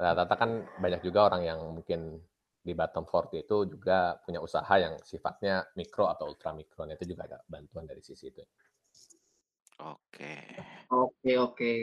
rata-rata 0.00 0.34
kan 0.40 0.64
banyak 0.80 1.04
juga 1.04 1.28
orang 1.28 1.44
yang 1.44 1.60
mungkin 1.76 2.24
di 2.68 2.76
bottom 2.76 3.08
40 3.08 3.48
itu 3.48 3.56
juga 3.72 4.20
punya 4.20 4.44
usaha 4.44 4.68
yang 4.76 5.00
sifatnya 5.00 5.64
mikro 5.72 6.12
atau 6.12 6.28
ultra 6.28 6.52
mikro. 6.52 6.84
Nah, 6.84 6.92
itu 6.92 7.08
juga 7.08 7.24
ada 7.24 7.40
bantuan 7.48 7.88
dari 7.88 8.04
sisi 8.04 8.28
itu. 8.28 8.44
Oke. 9.80 10.36
Oke, 10.92 11.32
oke. 11.40 11.74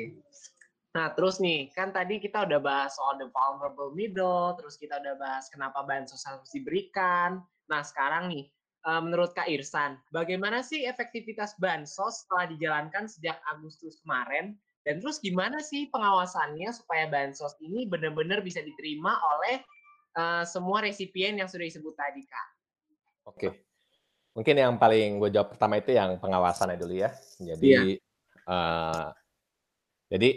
Nah, 0.93 1.11
terus 1.17 1.41
nih, 1.41 1.73
kan 1.73 1.89
tadi 1.89 2.21
kita 2.21 2.45
udah 2.45 2.61
bahas 2.61 2.93
soal 2.95 3.17
the 3.17 3.27
vulnerable 3.33 3.91
middle, 3.91 4.53
terus 4.55 4.77
kita 4.77 5.01
udah 5.01 5.17
bahas 5.17 5.49
kenapa 5.49 5.81
bansos 5.83 6.23
harus 6.23 6.47
diberikan. 6.53 7.41
Nah, 7.67 7.81
sekarang 7.83 8.31
nih, 8.31 8.47
uh, 8.85 9.01
menurut 9.01 9.33
Kak 9.35 9.49
Irsan, 9.49 9.99
bagaimana 10.13 10.61
sih 10.61 10.85
efektivitas 10.85 11.57
bansos 11.59 12.23
setelah 12.23 12.47
dijalankan 12.47 13.09
sejak 13.09 13.41
Agustus 13.51 13.99
kemarin? 14.05 14.55
Dan 14.85 15.01
terus 15.01 15.17
gimana 15.17 15.59
sih 15.65 15.89
pengawasannya 15.89 16.69
supaya 16.69 17.09
bansos 17.09 17.57
ini 17.57 17.89
benar-benar 17.89 18.45
bisa 18.45 18.61
diterima 18.61 19.17
oleh 19.17 19.65
uh, 20.15 20.43
semua 20.47 20.81
resipien 20.83 21.35
yang 21.35 21.47
sudah 21.51 21.67
disebut 21.67 21.93
tadi, 21.93 22.23
Kak? 22.25 22.47
Oke. 23.29 23.47
Mungkin 24.35 24.55
yang 24.55 24.75
paling 24.75 25.19
gue 25.19 25.31
jawab 25.31 25.55
pertama 25.55 25.79
itu 25.79 25.95
yang 25.95 26.19
pengawasannya 26.19 26.75
dulu 26.75 26.95
ya. 26.95 27.11
Jadi, 27.39 27.67
yeah. 27.67 27.83
Iya. 27.87 27.97
uh, 28.51 29.07
jadi 30.11 30.29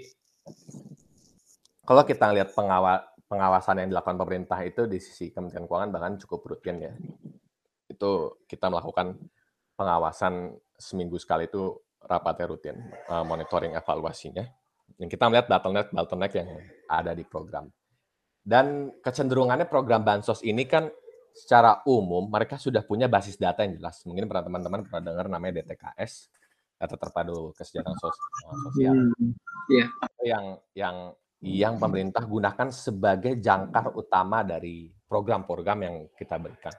kalau 1.83 2.03
kita 2.07 2.31
lihat 2.37 2.55
pengawa, 2.55 3.03
pengawasan 3.27 3.83
yang 3.83 3.89
dilakukan 3.91 4.19
pemerintah 4.21 4.59
itu 4.63 4.87
di 4.87 5.03
sisi 5.03 5.35
Kementerian 5.35 5.67
Keuangan 5.67 5.91
bahkan 5.91 6.15
cukup 6.21 6.55
rutin 6.55 6.79
ya 6.79 6.93
itu 7.99 8.11
kita 8.47 8.71
melakukan 8.71 9.19
pengawasan 9.75 10.55
seminggu 10.79 11.19
sekali 11.19 11.51
itu 11.51 11.75
rapatnya 11.99 12.47
rutin, 12.47 12.77
uh, 13.11 13.27
monitoring 13.27 13.75
evaluasinya. 13.75 14.47
Dan 14.95 15.11
kita 15.11 15.27
melihat 15.27 15.51
bottleneck-bottleneck 15.51 16.33
yang 16.39 16.49
ada 16.87 17.13
di 17.13 17.27
program. 17.27 17.67
Dan 18.43 18.95
kecenderungannya 19.05 19.69
program 19.69 20.03
bansos 20.03 20.41
ini 20.41 20.65
kan 20.65 20.89
secara 21.39 21.85
umum 21.87 22.27
mereka 22.27 22.59
sudah 22.59 22.83
punya 22.83 23.07
basis 23.07 23.39
data 23.39 23.63
yang 23.63 23.79
jelas. 23.79 24.03
Mungkin 24.03 24.27
pernah 24.27 24.45
teman-teman 24.49 24.81
pernah 24.89 25.03
dengar 25.05 25.27
namanya 25.31 25.63
DTKS, 25.63 26.33
data 26.81 26.97
terpadu 26.99 27.55
kesejahteraan 27.55 27.99
sosial. 28.01 28.95
Hmm, 29.15 29.33
yeah. 29.71 29.89
Yang 30.25 30.45
yang 30.75 30.97
yang 31.39 31.75
pemerintah 31.79 32.27
gunakan 32.27 32.69
sebagai 32.75 33.39
jangkar 33.39 33.95
utama 33.95 34.43
dari 34.43 34.91
program-program 35.07 35.79
yang 35.87 35.97
kita 36.19 36.35
berikan. 36.43 36.75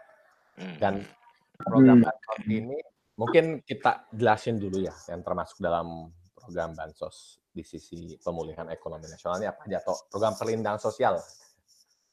Dan 0.59 0.99
hmm. 0.99 1.63
program 1.63 2.03
bansos 2.03 2.39
ini 2.51 2.75
mungkin 3.15 3.63
kita 3.63 4.11
jelasin 4.15 4.59
dulu 4.59 4.83
ya 4.83 4.95
yang 5.11 5.23
termasuk 5.23 5.59
dalam 5.59 6.11
program 6.35 6.71
bansos 6.71 7.39
di 7.51 7.67
sisi 7.67 8.15
pemulihan 8.23 8.67
ekonomi 8.71 9.11
nasional 9.11 9.43
ini 9.43 9.47
apa 9.51 9.67
aja 9.67 9.83
atau 9.83 9.95
program 10.07 10.39
perlindungan 10.39 10.79
sosial 10.79 11.19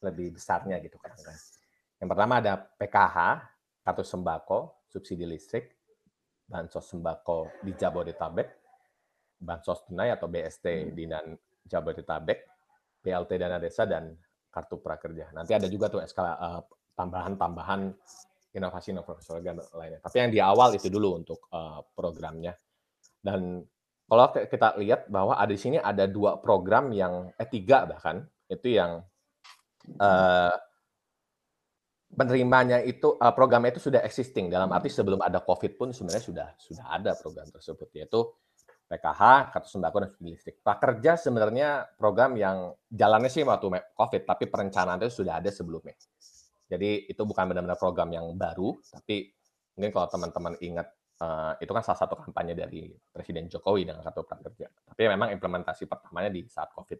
lebih 0.04 0.36
besarnya 0.36 0.80
gitu 0.84 1.00
kan. 1.00 1.12
Yang 1.96 2.08
pertama 2.12 2.40
ada 2.40 2.60
PKH, 2.60 3.16
kartu 3.80 4.04
sembako, 4.04 4.58
subsidi 4.90 5.24
listrik, 5.24 5.72
bansos 6.46 6.86
sembako 6.86 7.64
di 7.64 7.72
Jabodetabek, 7.72 8.48
bansos 9.40 9.84
tunai 9.88 10.12
atau 10.12 10.28
BST 10.28 10.92
di 10.92 11.04
Jabodetabek, 11.66 12.38
BLT 13.00 13.30
dana 13.38 13.58
desa 13.58 13.88
dan 13.88 14.14
kartu 14.52 14.80
prakerja. 14.80 15.32
Nanti 15.32 15.52
ada 15.52 15.68
juga 15.68 15.92
tuh 15.92 16.00
skala 16.08 16.36
uh, 16.36 16.62
tambahan-tambahan 16.96 17.92
inovasi-inovasi 18.56 19.36
lainnya. 19.76 20.00
Tapi 20.00 20.16
yang 20.16 20.32
di 20.32 20.40
awal 20.40 20.72
itu 20.72 20.88
dulu 20.88 21.20
untuk 21.20 21.44
uh, 21.52 21.84
programnya. 21.92 22.56
Dan 23.20 23.60
kalau 24.08 24.32
kita 24.32 24.80
lihat 24.80 25.10
bahwa 25.12 25.36
ada 25.36 25.52
di 25.52 25.60
sini 25.60 25.76
ada 25.76 26.08
dua 26.08 26.40
program 26.40 26.94
yang 26.94 27.28
eh 27.36 27.48
tiga 27.50 27.84
bahkan 27.84 28.24
itu 28.48 28.78
yang 28.78 29.02
uh, 29.98 30.54
penerimanya 32.16 32.80
itu 32.82 33.14
uh, 33.18 33.32
programnya 33.34 33.74
itu 33.74 33.90
sudah 33.90 34.00
existing 34.02 34.48
dalam 34.48 34.70
arti 34.72 34.88
sebelum 34.88 35.20
ada 35.20 35.42
COVID 35.42 35.76
pun 35.76 35.88
sebenarnya 35.92 36.24
sudah 36.24 36.48
sudah 36.56 36.86
ada 36.90 37.12
program 37.18 37.46
tersebut 37.52 37.88
yaitu 37.92 38.20
PKH, 38.86 39.50
kartu 39.50 39.66
sembako 39.66 39.96
dan 39.98 40.08
subsidi 40.14 40.30
listrik. 40.38 40.56
Prakerja 40.62 41.18
sebenarnya 41.18 41.90
program 41.98 42.38
yang 42.38 42.70
jalannya 42.86 43.26
sih 43.26 43.42
waktu 43.42 43.66
COVID, 43.98 44.22
tapi 44.22 44.46
perencanaan 44.46 45.02
itu 45.02 45.26
sudah 45.26 45.42
ada 45.42 45.50
sebelumnya. 45.50 45.98
Jadi 46.70 47.10
itu 47.10 47.22
bukan 47.26 47.50
benar-benar 47.50 47.78
program 47.78 48.14
yang 48.14 48.30
baru, 48.38 48.78
tapi 48.86 49.34
mungkin 49.74 49.90
kalau 49.90 50.06
teman-teman 50.06 50.54
ingat 50.62 50.86
uh, 51.18 51.58
itu 51.58 51.70
kan 51.74 51.82
salah 51.82 51.98
satu 51.98 52.14
kampanye 52.14 52.54
dari 52.54 52.94
Presiden 53.10 53.50
Jokowi 53.50 53.90
dengan 53.90 54.06
kartu 54.06 54.22
prakerja. 54.22 54.70
Tapi 54.70 55.02
memang 55.10 55.34
implementasi 55.34 55.90
pertamanya 55.90 56.30
di 56.30 56.46
saat 56.46 56.70
COVID. 56.70 56.98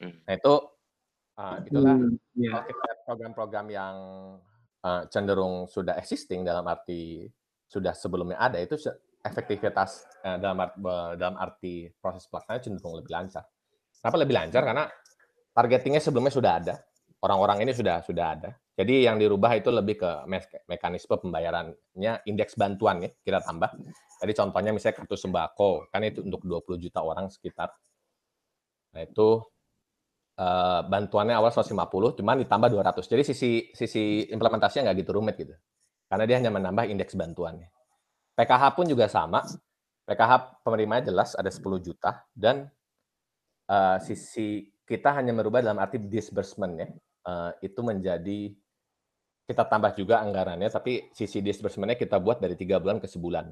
Hmm. 0.00 0.24
Nah 0.24 0.32
itu 0.40 0.54
uh, 1.40 1.56
itulah 1.64 1.96
hmm, 1.96 2.16
yeah. 2.36 2.62
program-program 3.08 3.66
yang 3.72 3.96
uh, 4.84 5.02
cenderung 5.08 5.64
sudah 5.64 5.96
existing 5.96 6.44
dalam 6.44 6.68
arti 6.68 7.24
sudah 7.70 7.96
sebelumnya 7.96 8.36
ada 8.36 8.60
itu 8.60 8.76
efektivitas 9.24 10.04
uh, 10.26 10.36
dalam 10.36 10.58
arti, 10.60 10.78
dalam 11.16 11.36
arti 11.40 11.74
proses 11.96 12.28
pelaksanaan 12.28 12.60
cenderung 12.60 13.00
lebih 13.00 13.12
lancar. 13.12 13.44
Kenapa 14.00 14.16
lebih 14.16 14.34
lancar? 14.36 14.62
Karena 14.64 14.84
targetingnya 15.52 16.00
sebelumnya 16.00 16.32
sudah 16.32 16.52
ada, 16.56 16.74
orang-orang 17.20 17.64
ini 17.68 17.72
sudah 17.76 18.00
sudah 18.04 18.26
ada. 18.36 18.50
Jadi 18.80 19.04
yang 19.04 19.20
dirubah 19.20 19.52
itu 19.60 19.68
lebih 19.68 20.00
ke 20.00 20.10
me 20.24 20.40
mekanisme 20.64 21.12
pembayarannya, 21.20 22.24
indeks 22.24 22.56
bantuan 22.56 23.04
ya, 23.04 23.10
kita 23.20 23.44
tambah. 23.44 23.68
Jadi 24.24 24.32
contohnya 24.32 24.72
misalnya 24.72 25.04
kartu 25.04 25.16
sembako, 25.20 25.92
kan 25.92 26.00
itu 26.00 26.24
untuk 26.24 26.40
20 26.48 26.80
juta 26.80 27.04
orang 27.04 27.28
sekitar. 27.28 27.76
Nah 28.96 29.04
itu 29.04 29.44
uh, 30.40 30.80
bantuannya 30.88 31.36
awal 31.36 31.52
150, 31.52 31.76
cuman 32.16 32.36
ditambah 32.40 32.68
200. 32.72 33.04
Jadi 33.04 33.22
sisi 33.28 33.50
sisi 33.76 34.24
implementasinya 34.32 34.88
nggak 34.88 34.96
gitu 35.04 35.12
rumit 35.12 35.36
gitu. 35.36 35.52
Karena 36.08 36.24
dia 36.24 36.36
hanya 36.40 36.50
menambah 36.50 36.88
indeks 36.88 37.14
bantuannya. 37.14 37.68
PKH 38.34 38.62
pun 38.72 38.88
juga 38.88 39.06
sama. 39.06 39.44
PKH 40.08 40.64
penerimanya 40.64 41.12
jelas 41.12 41.38
ada 41.38 41.52
10 41.52 41.62
juta 41.86 42.26
dan 42.34 42.66
uh, 43.70 44.00
sisi 44.02 44.66
kita 44.82 45.14
hanya 45.14 45.30
merubah 45.30 45.62
dalam 45.62 45.78
arti 45.78 46.02
disbursement 46.02 46.74
ya. 46.80 46.88
Uh, 47.20 47.52
itu 47.62 47.78
menjadi 47.84 48.50
kita 49.44 49.66
tambah 49.66 49.92
juga 49.94 50.24
anggarannya, 50.24 50.70
tapi 50.70 51.10
sisi 51.14 51.42
disbursementnya 51.44 51.98
kita 51.98 52.16
buat 52.22 52.38
dari 52.42 52.54
tiga 52.54 52.78
bulan 52.78 52.98
ke 52.98 53.06
sebulan. 53.06 53.50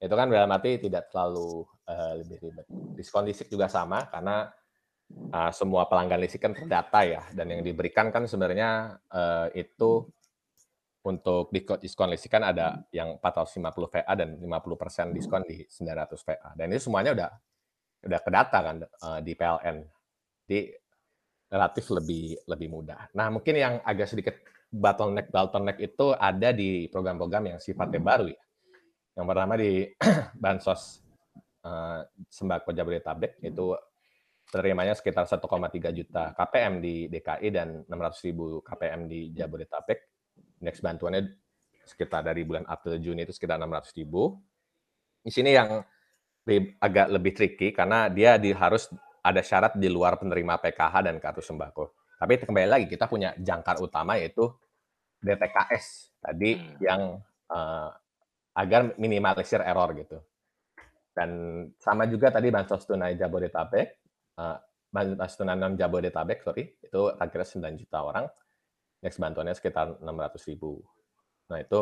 Itu 0.00 0.14
kan 0.14 0.26
dalam 0.30 0.50
arti 0.50 0.80
tidak 0.80 1.10
terlalu 1.10 1.66
uh, 1.86 2.12
lebih 2.18 2.38
ribet. 2.40 2.66
Diskon 2.98 3.26
listrik 3.26 3.50
juga 3.50 3.66
sama, 3.66 4.06
karena 4.10 4.50
uh, 5.34 5.52
semua 5.54 5.86
pelanggan 5.86 6.20
listrik 6.20 6.46
kan 6.46 6.52
terdata 6.54 7.00
ya, 7.06 7.22
dan 7.34 7.50
yang 7.50 7.62
diberikan 7.62 8.10
kan 8.10 8.26
sebenarnya 8.26 8.98
uh, 9.10 9.48
itu 9.54 10.06
untuk 11.04 11.52
diskon 11.52 12.08
listrik 12.08 12.40
kan 12.40 12.44
ada 12.48 12.80
yang 12.88 13.20
450 13.20 13.92
VA 13.92 14.12
dan 14.16 14.40
50% 14.40 15.16
diskon 15.16 15.42
di 15.44 15.68
900 15.68 16.16
VA. 16.24 16.48
Dan 16.56 16.66
ini 16.72 16.80
semuanya 16.80 17.12
udah 17.12 17.30
udah 18.04 18.20
kedata 18.20 18.58
kan 18.60 18.76
uh, 18.84 19.20
di 19.20 19.32
PLN. 19.36 19.76
Jadi 20.44 20.60
relatif 21.52 21.84
lebih 21.92 22.24
lebih 22.48 22.68
mudah. 22.72 23.12
Nah, 23.12 23.28
mungkin 23.28 23.54
yang 23.54 23.74
agak 23.84 24.08
sedikit 24.08 24.36
bottleneck 24.72 25.28
bottleneck 25.30 25.78
itu 25.78 26.16
ada 26.16 26.50
di 26.50 26.88
program-program 26.88 27.54
yang 27.54 27.58
sifatnya 27.60 28.00
baru 28.00 28.26
ya. 28.32 28.42
Yang 29.14 29.26
pertama 29.30 29.54
di 29.54 29.72
bansos 30.42 31.04
uh, 31.62 32.02
sembako 32.32 32.74
Jabodetabek 32.74 33.38
itu 33.44 33.76
penerimanya 34.54 34.94
sekitar 34.94 35.26
1,3 35.26 35.42
juta 35.90 36.30
KPM 36.30 36.78
di 36.78 37.10
DKI 37.10 37.48
dan 37.50 37.82
600 37.90 38.26
ribu 38.30 38.62
KPM 38.62 39.10
di 39.10 39.34
Jabodetabek. 39.34 39.98
Indeks 40.62 40.78
bantuannya 40.78 41.34
sekitar 41.82 42.22
dari 42.22 42.46
bulan 42.46 42.62
April 42.70 43.02
Juni 43.02 43.26
itu 43.26 43.34
sekitar 43.34 43.58
600 43.58 43.90
ribu. 43.98 44.38
Di 45.26 45.34
sini 45.34 45.50
yang 45.58 45.82
agak 46.78 47.10
lebih 47.10 47.34
tricky 47.34 47.74
karena 47.74 48.06
dia 48.06 48.38
di, 48.38 48.54
harus 48.54 48.86
ada 49.26 49.42
syarat 49.42 49.74
di 49.74 49.90
luar 49.90 50.22
penerima 50.22 50.62
PKH 50.62 50.94
dan 51.02 51.18
kartu 51.18 51.42
sembako. 51.42 51.90
Tapi 52.14 52.46
kembali 52.46 52.68
lagi 52.70 52.86
kita 52.86 53.10
punya 53.10 53.34
jangkar 53.34 53.82
utama 53.82 54.14
yaitu 54.14 54.54
DTKS 55.18 56.14
tadi 56.22 56.54
hmm. 56.54 56.78
yang 56.78 57.18
uh, 57.50 57.90
agar 58.54 58.94
minimalisir 59.02 59.58
error 59.66 59.90
gitu. 59.98 60.22
Dan 61.10 61.30
sama 61.82 62.06
juga 62.06 62.30
tadi 62.30 62.54
bansos 62.54 62.86
tunai 62.86 63.18
Jabodetabek, 63.18 64.03
uh, 64.38 64.58
bansos 64.94 65.34
tunai 65.34 65.58
non 65.58 65.74
Jabodetabek, 65.74 66.46
sorry, 66.46 66.78
itu 66.78 67.00
akhirnya 67.18 67.74
9 67.74 67.80
juta 67.82 67.98
orang, 68.06 68.26
next 69.02 69.18
bantuannya 69.18 69.54
sekitar 69.58 69.98
600 69.98 70.50
ribu. 70.54 70.78
Nah 71.50 71.58
itu, 71.58 71.80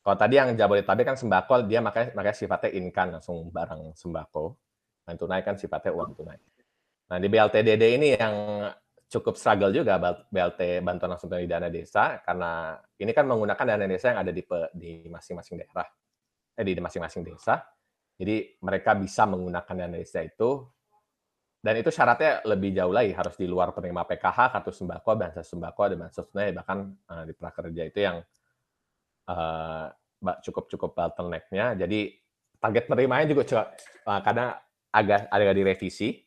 kalau 0.00 0.16
tadi 0.16 0.40
yang 0.40 0.56
Jabodetabek 0.56 1.04
kan 1.04 1.16
sembako, 1.20 1.68
dia 1.68 1.84
makanya, 1.84 2.16
makanya 2.16 2.36
sifatnya 2.36 2.70
in-kan, 2.72 3.12
langsung 3.12 3.52
barang 3.52 3.92
sembako. 3.92 4.56
Yang 5.06 5.16
tunai 5.20 5.42
kan 5.44 5.54
sifatnya 5.60 5.92
uang 5.94 6.16
tunai. 6.16 6.40
Nah 7.06 7.18
di 7.22 7.28
BLTDD 7.30 7.84
ini 7.94 8.08
yang 8.18 8.34
cukup 9.06 9.38
struggle 9.38 9.70
juga 9.70 10.02
BLT 10.26 10.82
bantuan 10.82 11.14
langsung 11.14 11.30
tunai 11.30 11.46
dana 11.46 11.70
desa 11.70 12.18
karena 12.26 12.74
ini 12.98 13.14
kan 13.14 13.22
menggunakan 13.30 13.64
dana 13.78 13.86
desa 13.86 14.10
yang 14.10 14.20
ada 14.26 14.32
di 14.34 14.42
di 14.74 15.06
masing-masing 15.06 15.62
daerah 15.62 15.86
eh 16.58 16.64
di 16.66 16.74
masing-masing 16.74 17.22
desa 17.22 17.62
jadi 18.18 18.58
mereka 18.58 18.98
bisa 18.98 19.22
menggunakan 19.30 19.74
dana 19.78 19.94
desa 19.94 20.26
itu 20.26 20.66
dan 21.66 21.74
itu 21.74 21.90
syaratnya 21.90 22.46
lebih 22.46 22.70
jauh 22.70 22.94
lagi 22.94 23.10
harus 23.10 23.34
di 23.34 23.50
luar 23.50 23.74
penerima 23.74 24.06
PKH 24.06 24.54
kartu 24.54 24.70
sembako 24.70 25.10
bansos 25.18 25.50
sembako 25.50 25.80
ada 25.82 25.96
bansos 25.98 26.30
tunai 26.30 26.54
bahkan 26.54 26.94
uh, 27.10 27.26
di 27.26 27.34
prakerja 27.34 27.82
itu 27.90 27.98
yang 28.06 28.22
uh, 29.26 29.90
cukup 30.46 30.70
cukup 30.70 30.94
bottlenecknya 30.94 31.74
jadi 31.74 32.14
target 32.62 32.86
penerimanya 32.86 33.26
juga 33.26 33.42
uh, 34.06 34.20
kadang 34.22 34.54
agak 34.94 35.26
agak 35.26 35.54
direvisi 35.58 36.22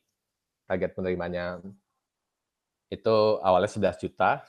target 0.68 0.92
penerimanya 0.92 1.58
itu 2.90 3.16
awalnya 3.38 3.70
11 3.70 4.02
juta, 4.02 4.42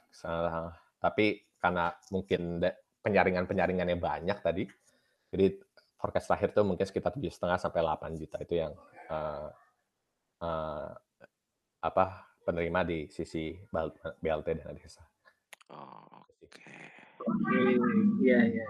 tapi 0.98 1.46
karena 1.62 1.94
mungkin 2.10 2.58
penyaringan-penyaringannya 3.06 3.98
banyak 4.02 4.38
tadi. 4.42 4.66
Jadi 5.30 5.46
forecast 6.02 6.26
terakhir 6.26 6.50
tuh 6.58 6.66
mungkin 6.66 6.86
sekitar 6.90 7.14
tujuh 7.14 7.30
setengah 7.30 7.62
sampai 7.62 7.86
8 7.86 8.18
juta 8.18 8.38
itu 8.42 8.58
yang 8.58 8.74
uh, 9.14 9.54
uh, 10.42 10.90
apa 11.82 12.06
penerima 12.42 12.82
di 12.86 13.00
sisi 13.08 13.54
BLT 13.72 14.48
dan 14.62 14.76
desa. 14.76 15.02
Oh, 15.72 16.26
Oke. 16.42 16.66
Oke, 17.22 17.60
iya 18.20 18.40
iya. 18.50 18.68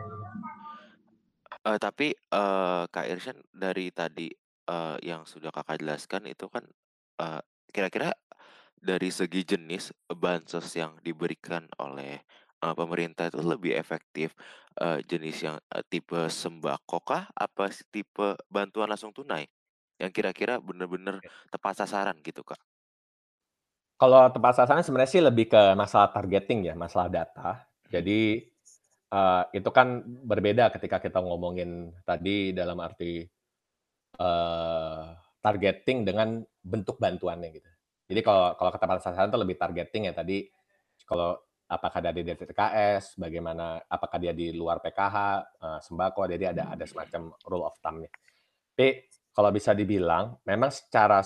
Uh, 1.62 1.78
tapi 1.80 2.13
uh, 2.34 2.86
Kak 2.92 3.08
Irsyan 3.08 3.40
dari 3.54 3.90
tadi 3.94 4.28
uh, 4.68 4.98
yang 5.00 5.24
sudah 5.24 5.54
kakak 5.54 5.80
jelaskan 5.80 6.28
itu 6.28 6.46
kan 6.51 6.66
uh, 7.22 7.42
kira-kira 7.72 8.12
dari 8.82 9.13
segi 9.13 9.46
jenis 9.46 9.94
bansos 10.10 10.74
yang 10.74 10.98
diberikan 11.06 11.70
oleh 11.78 12.18
uh, 12.66 12.74
pemerintah 12.74 13.30
itu 13.30 13.40
lebih 13.46 13.78
efektif 13.78 14.34
uh, 14.82 14.98
jenis 15.06 15.38
yang 15.46 15.58
uh, 15.70 15.84
tipe 15.86 16.18
sembako 16.28 16.98
kah 17.06 17.24
apa 17.38 17.70
tipe 17.94 18.36
bantuan 18.50 18.90
langsung 18.90 19.13
tunai 19.13 19.46
yang 20.01 20.10
kira-kira 20.10 20.58
benar-benar 20.58 21.22
tepat 21.53 21.86
sasaran 21.86 22.17
gitu 22.25 22.41
kak? 22.41 22.58
Kalau 24.01 24.25
tepat 24.34 24.58
sasaran 24.58 24.81
sebenarnya 24.81 25.13
sih 25.13 25.22
lebih 25.22 25.46
ke 25.46 25.77
masalah 25.77 26.10
targeting 26.10 26.65
ya, 26.65 26.74
masalah 26.74 27.05
data. 27.05 27.62
Jadi 27.86 28.41
uh, 29.13 29.46
itu 29.53 29.70
kan 29.70 30.01
berbeda 30.01 30.74
ketika 30.74 30.98
kita 30.98 31.22
ngomongin 31.22 31.93
tadi 32.01 32.50
dalam 32.50 32.81
arti 32.81 33.22
uh, 34.17 35.13
targeting 35.38 36.01
dengan 36.01 36.41
bentuk 36.65 36.98
bantuannya 36.98 37.53
gitu. 37.53 37.70
Jadi 38.10 38.20
kalau 38.25 38.58
kalau 38.58 38.72
ketepat 38.74 39.05
sasaran 39.05 39.29
itu 39.29 39.38
lebih 39.38 39.55
targeting 39.62 40.10
ya 40.10 40.17
tadi 40.17 40.50
kalau 41.05 41.38
apakah 41.72 42.03
dari 42.03 42.25
DTKS, 42.25 43.15
bagaimana 43.15 43.79
apakah 43.88 44.20
dia 44.20 44.36
di 44.36 44.51
luar 44.51 44.84
PKH, 44.84 45.15
uh, 45.62 45.79
sembako, 45.79 46.27
jadi 46.27 46.51
ada 46.51 46.75
ada 46.75 46.84
semacam 46.84 47.31
rule 47.48 47.63
of 47.63 47.79
thumb-nya. 47.79 48.12
Tapi 48.75 49.08
kalau 49.32 49.50
bisa 49.52 49.72
dibilang 49.72 50.36
memang 50.44 50.72
secara 50.72 51.24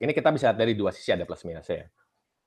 ini 0.00 0.12
kita 0.16 0.32
bisa 0.34 0.50
lihat 0.50 0.58
dari 0.58 0.74
dua 0.74 0.90
sisi 0.90 1.12
ada 1.14 1.28
plus 1.28 1.44
minusnya 1.46 1.86
ya. 1.86 1.88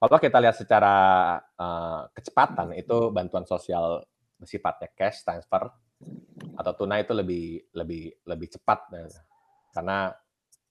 Kalau 0.04 0.20
kita 0.20 0.38
lihat 0.44 0.56
secara 0.60 0.96
uh, 1.40 2.12
kecepatan 2.12 2.76
itu 2.76 3.08
bantuan 3.16 3.48
sosial 3.48 4.04
sifatnya 4.44 4.92
cash 4.92 5.24
transfer 5.24 5.72
atau 6.60 6.72
tunai 6.76 7.08
itu 7.08 7.16
lebih 7.16 7.72
lebih 7.72 8.12
lebih 8.28 8.48
cepat 8.60 8.92
karena 9.72 10.12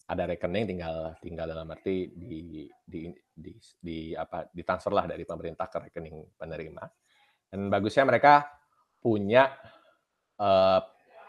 ada 0.04 0.24
rekening 0.28 0.76
tinggal 0.76 1.16
tinggal 1.24 1.48
dalam 1.48 1.64
arti 1.72 2.12
di 2.12 2.68
di 2.84 3.08
di, 3.32 3.52
di 3.80 3.98
apa 4.12 4.52
ditransfer 4.52 4.92
lah 4.92 5.08
dari 5.08 5.24
pemerintah 5.24 5.72
ke 5.72 5.88
rekening 5.88 6.36
penerima 6.36 6.84
dan 7.48 7.72
bagusnya 7.72 8.04
mereka 8.04 8.44
punya 9.00 9.48
uh, 10.40 10.80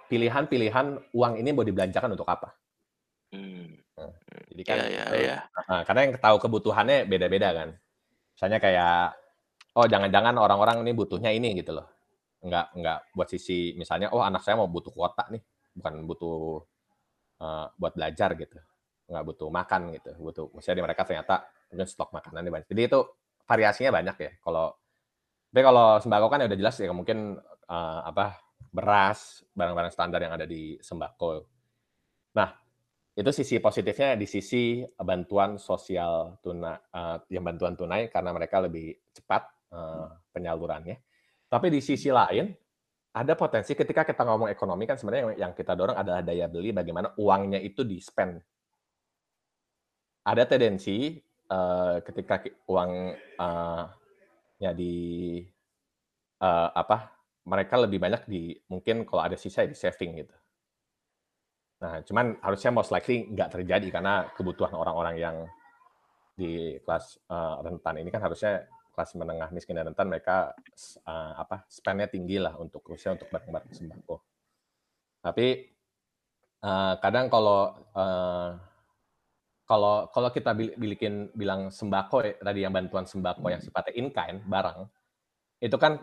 pilihan-pilihan 0.08 1.12
uang 1.12 1.34
ini 1.42 1.50
mau 1.52 1.66
dibelanjakan 1.66 2.14
untuk 2.14 2.30
apa. 2.30 2.54
Jadi 4.52 4.64
kan, 4.66 4.78
yeah, 4.84 5.08
yeah, 5.10 5.10
yeah. 5.20 5.42
Nah, 5.70 5.82
karena 5.88 6.02
yang 6.10 6.14
tahu 6.18 6.38
kebutuhannya 6.42 7.06
beda-beda 7.06 7.50
kan. 7.54 7.70
Misalnya 8.34 8.60
kayak, 8.60 9.18
oh 9.78 9.86
jangan-jangan 9.86 10.36
orang-orang 10.38 10.82
ini 10.82 10.92
butuhnya 10.98 11.32
ini 11.32 11.54
gitu 11.58 11.78
loh. 11.78 11.88
Enggak, 12.44 12.76
enggak 12.76 13.00
buat 13.16 13.28
sisi 13.32 13.74
misalnya, 13.80 14.12
oh 14.12 14.20
anak 14.20 14.44
saya 14.44 14.60
mau 14.60 14.68
butuh 14.68 14.92
kuota 14.92 15.30
nih, 15.32 15.42
bukan 15.80 15.94
butuh 16.04 16.60
uh, 17.40 17.66
buat 17.80 17.94
belajar 17.96 18.36
gitu. 18.36 18.60
Enggak 19.08 19.24
butuh 19.32 19.48
makan 19.48 19.82
gitu, 19.96 20.12
butuh. 20.20 20.46
Misalnya 20.52 20.78
di 20.82 20.86
mereka 20.92 21.02
ternyata 21.08 21.48
mungkin 21.72 21.88
stok 21.88 22.12
makanan 22.12 22.46
banyak. 22.50 22.68
Jadi 22.68 22.82
itu 22.84 23.00
variasinya 23.48 23.92
banyak 23.96 24.18
ya. 24.20 24.32
Kalau 24.44 24.76
tapi 25.54 25.62
kalau 25.62 26.02
sembako 26.02 26.26
kan 26.34 26.42
ya 26.42 26.48
udah 26.50 26.60
jelas 26.60 26.76
ya 26.82 26.90
mungkin 26.90 27.38
uh, 27.70 28.02
apa 28.10 28.42
beras, 28.74 29.46
barang-barang 29.54 29.94
standar 29.94 30.18
yang 30.26 30.34
ada 30.34 30.50
di 30.50 30.82
sembako. 30.82 31.46
Nah, 32.34 32.50
itu 33.14 33.30
sisi 33.30 33.62
positifnya 33.62 34.18
di 34.18 34.26
sisi 34.26 34.82
bantuan 34.98 35.62
sosial 35.62 36.42
tuna 36.42 36.74
uh, 36.74 37.22
yang 37.30 37.46
bantuan 37.46 37.78
tunai 37.78 38.10
karena 38.10 38.34
mereka 38.34 38.58
lebih 38.66 38.98
cepat 39.14 39.46
uh, 39.70 40.10
penyalurannya. 40.34 40.98
Tapi 41.46 41.70
di 41.70 41.78
sisi 41.78 42.10
lain 42.10 42.50
ada 43.14 43.38
potensi 43.38 43.78
ketika 43.78 44.02
kita 44.02 44.26
ngomong 44.26 44.50
ekonomi 44.50 44.90
kan 44.90 44.98
sebenarnya 44.98 45.38
yang 45.38 45.54
kita 45.54 45.78
dorong 45.78 45.94
adalah 45.94 46.26
daya 46.26 46.50
beli 46.50 46.74
bagaimana 46.74 47.14
uangnya 47.22 47.62
itu 47.62 47.86
di 47.86 48.02
spend. 48.02 48.42
Ada 50.26 50.50
tendensi 50.50 51.14
uh, 51.54 52.02
ketika 52.02 52.42
uang 52.66 53.14
uh, 53.38 53.84
ya 54.58 54.74
di 54.74 55.38
uh, 56.42 56.70
apa 56.74 57.14
mereka 57.46 57.78
lebih 57.78 58.02
banyak 58.02 58.26
di 58.26 58.58
mungkin 58.74 59.06
kalau 59.06 59.22
ada 59.22 59.38
sisa 59.38 59.68
di 59.70 59.78
saving 59.78 60.26
gitu 60.26 60.36
Nah, 61.84 62.00
cuman 62.08 62.40
harusnya 62.40 62.72
most 62.72 62.96
likely 62.96 63.28
nggak 63.28 63.60
terjadi 63.60 63.92
karena 63.92 64.32
kebutuhan 64.32 64.72
orang-orang 64.72 65.16
yang 65.20 65.38
di 66.32 66.80
kelas 66.80 67.20
uh, 67.28 67.60
rentan 67.60 68.00
ini 68.00 68.08
kan 68.08 68.24
harusnya 68.24 68.64
kelas 68.96 69.20
menengah 69.20 69.52
miskin 69.52 69.76
dan 69.76 69.92
rentan 69.92 70.08
mereka 70.08 70.56
uh, 71.04 71.34
apa 71.36 71.68
spendnya 71.68 72.08
tinggi 72.08 72.40
lah 72.40 72.56
untuk 72.56 72.88
khususnya 72.88 73.20
untuk 73.20 73.28
barang-barang 73.36 73.76
sembako. 73.76 74.16
Tapi 75.20 75.48
uh, 76.64 76.96
kadang 77.04 77.28
kalau 77.28 77.76
uh, 78.00 78.50
kalau 79.68 80.08
kalau 80.08 80.30
kita 80.32 80.56
bikin 80.56 81.36
bilang 81.36 81.68
sembako 81.68 82.40
tadi 82.40 82.64
yang 82.64 82.72
bantuan 82.72 83.04
sembako 83.04 83.52
yang 83.52 83.60
sifatnya 83.60 83.94
in 84.00 84.08
kind 84.16 84.40
barang 84.48 84.88
itu 85.60 85.76
kan 85.76 86.00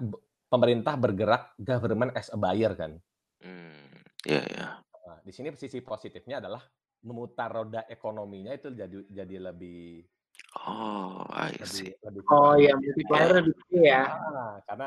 pemerintah 0.52 0.94
bergerak 1.00 1.56
government 1.56 2.12
as 2.12 2.28
a 2.28 2.36
buyer 2.36 2.76
kan. 2.76 3.00
Hmm, 3.40 3.96
yeah. 4.28 4.44
Yeah 4.44 4.89
di 5.30 5.32
sini 5.38 5.54
sisi 5.54 5.78
positifnya 5.78 6.42
adalah 6.42 6.58
memutar 7.06 7.54
roda 7.54 7.86
ekonominya 7.86 8.50
itu 8.50 8.74
jadi 8.74 8.98
jadi 9.06 9.36
lebih 9.54 10.02
Oh, 10.66 11.22
I 11.30 11.54
see. 11.62 11.94
Lebih, 12.02 12.26
lebih 12.26 12.34
oh 12.34 12.54
ya 12.58 12.74
multiplier 12.74 13.30
lebih 13.38 13.54
ya. 13.78 14.02
Nah, 14.10 14.56
karena 14.66 14.86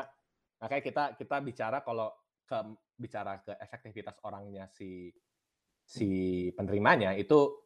makanya 0.60 0.82
kita 0.84 1.04
kita 1.16 1.36
bicara 1.40 1.78
kalau 1.80 2.12
ke 2.44 2.58
bicara 3.00 3.40
ke 3.40 3.56
efektivitas 3.56 4.20
orangnya 4.28 4.68
si 4.68 5.08
si 5.88 6.08
penerimanya 6.52 7.16
itu 7.16 7.64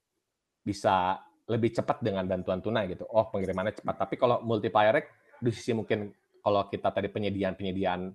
bisa 0.62 1.18
lebih 1.50 1.74
cepat 1.74 1.98
dengan 2.04 2.28
bantuan 2.28 2.62
tunai 2.62 2.86
gitu. 2.94 3.02
Oh, 3.10 3.26
pengirimannya 3.34 3.74
cepat. 3.74 4.06
Tapi 4.06 4.14
kalau 4.14 4.46
multiplier 4.46 5.02
di 5.42 5.50
sisi 5.50 5.74
mungkin 5.74 6.12
kalau 6.38 6.70
kita 6.70 6.94
tadi 6.94 7.10
penyediaan 7.10 7.58
penyediaan 7.58 8.14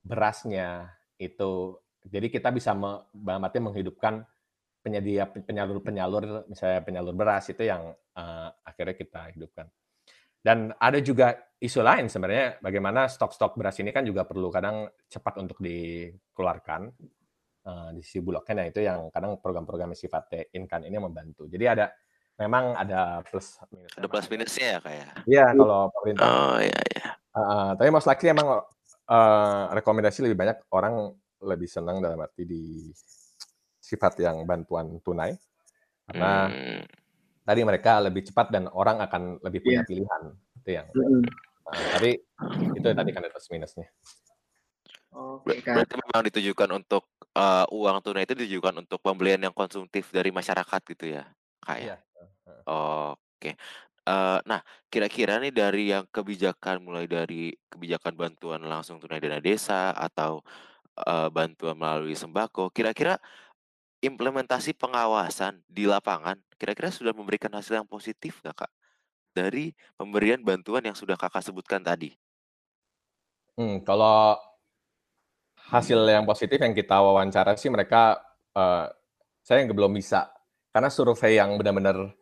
berasnya 0.00 0.88
itu 1.20 1.83
jadi 2.04 2.28
kita 2.28 2.52
bisa 2.52 2.76
berarti 3.12 3.58
menghidupkan 3.64 4.20
penyedia 4.84 5.24
penyalur-penyalur, 5.24 6.44
misalnya 6.44 6.84
penyalur 6.84 7.16
beras 7.16 7.48
itu 7.48 7.64
yang 7.64 7.88
uh, 7.96 8.48
akhirnya 8.60 8.92
kita 8.92 9.32
hidupkan. 9.32 9.64
Dan 10.44 10.76
ada 10.76 11.00
juga 11.00 11.32
isu 11.56 11.80
lain 11.80 12.12
sebenarnya 12.12 12.60
bagaimana 12.60 13.08
stok-stok 13.08 13.56
beras 13.56 13.80
ini 13.80 13.96
kan 13.96 14.04
juga 14.04 14.28
perlu 14.28 14.52
kadang 14.52 14.84
cepat 15.08 15.40
untuk 15.40 15.56
dikeluarkan 15.64 16.92
uh, 17.64 17.88
di 17.96 18.04
sisi 18.04 18.20
bulognya. 18.20 18.60
Nah 18.60 18.66
itu 18.68 18.84
yang 18.84 19.08
kadang 19.08 19.40
program-program 19.40 19.96
sifatnya 19.96 20.44
inkan 20.52 20.84
ini 20.84 21.00
membantu. 21.00 21.48
Jadi 21.48 21.64
ada 21.64 21.88
memang 22.36 22.76
ada 22.76 23.24
plus 23.24 23.56
minus. 23.72 23.96
Ada 23.96 24.06
plus 24.12 24.28
minusnya 24.28 24.66
ya 24.76 24.78
kayak. 24.84 25.00
Ya? 25.00 25.08
Iya 25.24 25.46
kalau 25.56 25.88
pemerintah. 25.96 26.28
Oh 26.28 26.58
iya 26.60 26.80
iya. 26.92 27.08
Uh, 27.32 27.72
tapi 27.80 27.88
most 27.88 28.04
likely 28.04 28.28
emang 28.28 28.60
uh, 29.08 29.64
rekomendasi 29.72 30.28
lebih 30.28 30.36
banyak 30.36 30.60
orang 30.76 31.16
lebih 31.44 31.68
senang 31.68 32.00
dalam 32.00 32.18
arti 32.18 32.42
di 32.48 32.90
sifat 33.78 34.16
yang 34.24 34.42
bantuan 34.48 34.96
tunai 35.04 35.36
karena 36.08 36.48
hmm. 36.48 36.82
tadi 37.44 37.60
mereka 37.64 38.00
lebih 38.00 38.24
cepat 38.24 38.48
dan 38.52 38.68
orang 38.72 39.00
akan 39.04 39.40
lebih 39.44 39.60
punya 39.60 39.80
yeah. 39.84 39.88
pilihan 39.88 40.22
itu 40.64 40.70
yang 40.72 40.86
mm. 40.88 41.22
nah, 41.68 41.80
tapi 42.00 42.10
itu 42.72 42.88
tadi 42.88 43.10
kan 43.12 43.28
plus 43.28 43.48
minusnya. 43.52 43.88
Oke, 45.14 45.62
okay, 45.62 45.70
Berarti 45.70 45.94
memang 45.94 46.22
ditujukan 46.26 46.70
untuk 46.74 47.06
uh, 47.38 47.68
uang 47.70 48.02
tunai 48.02 48.26
itu 48.26 48.34
ditujukan 48.34 48.82
untuk 48.82 48.98
pembelian 48.98 49.38
yang 49.46 49.54
konsumtif 49.54 50.10
dari 50.10 50.34
masyarakat 50.34 50.80
gitu 50.90 51.14
ya, 51.14 51.22
kayak. 51.62 51.78
Ya? 51.78 51.96
Iya. 52.02 52.54
Oke. 52.66 53.14
Okay. 53.38 53.54
Uh, 54.04 54.42
nah, 54.44 54.60
kira-kira 54.90 55.38
nih 55.38 55.54
dari 55.54 55.94
yang 55.94 56.04
kebijakan 56.10 56.82
mulai 56.82 57.08
dari 57.08 57.54
kebijakan 57.70 58.12
bantuan 58.18 58.60
langsung 58.66 58.98
tunai 58.98 59.22
dana 59.22 59.40
desa 59.40 59.94
atau 59.94 60.42
uh, 60.98 61.28
bantuan 61.30 61.74
melalui 61.74 62.14
sembako, 62.14 62.70
kira-kira 62.70 63.18
implementasi 64.04 64.76
pengawasan 64.76 65.64
di 65.64 65.88
lapangan 65.88 66.36
kira-kira 66.60 66.92
sudah 66.92 67.16
memberikan 67.16 67.50
hasil 67.52 67.80
yang 67.82 67.88
positif 67.88 68.40
nggak 68.40 68.64
Kak? 68.64 68.72
Dari 69.34 69.74
pemberian 69.98 70.40
bantuan 70.40 70.86
yang 70.86 70.94
sudah 70.94 71.18
Kakak 71.18 71.42
sebutkan 71.42 71.82
tadi? 71.82 72.14
Hmm, 73.58 73.82
kalau 73.82 74.38
hasil 75.70 75.98
yang 76.06 76.26
positif 76.26 76.58
yang 76.58 76.74
kita 76.74 76.98
wawancara 76.98 77.54
sih 77.58 77.70
mereka, 77.70 78.18
uh, 78.54 78.90
saya 79.42 79.62
yang 79.62 79.74
belum 79.74 79.94
bisa, 79.94 80.30
karena 80.74 80.90
survei 80.90 81.38
yang 81.38 81.54
benar-benar, 81.58 82.14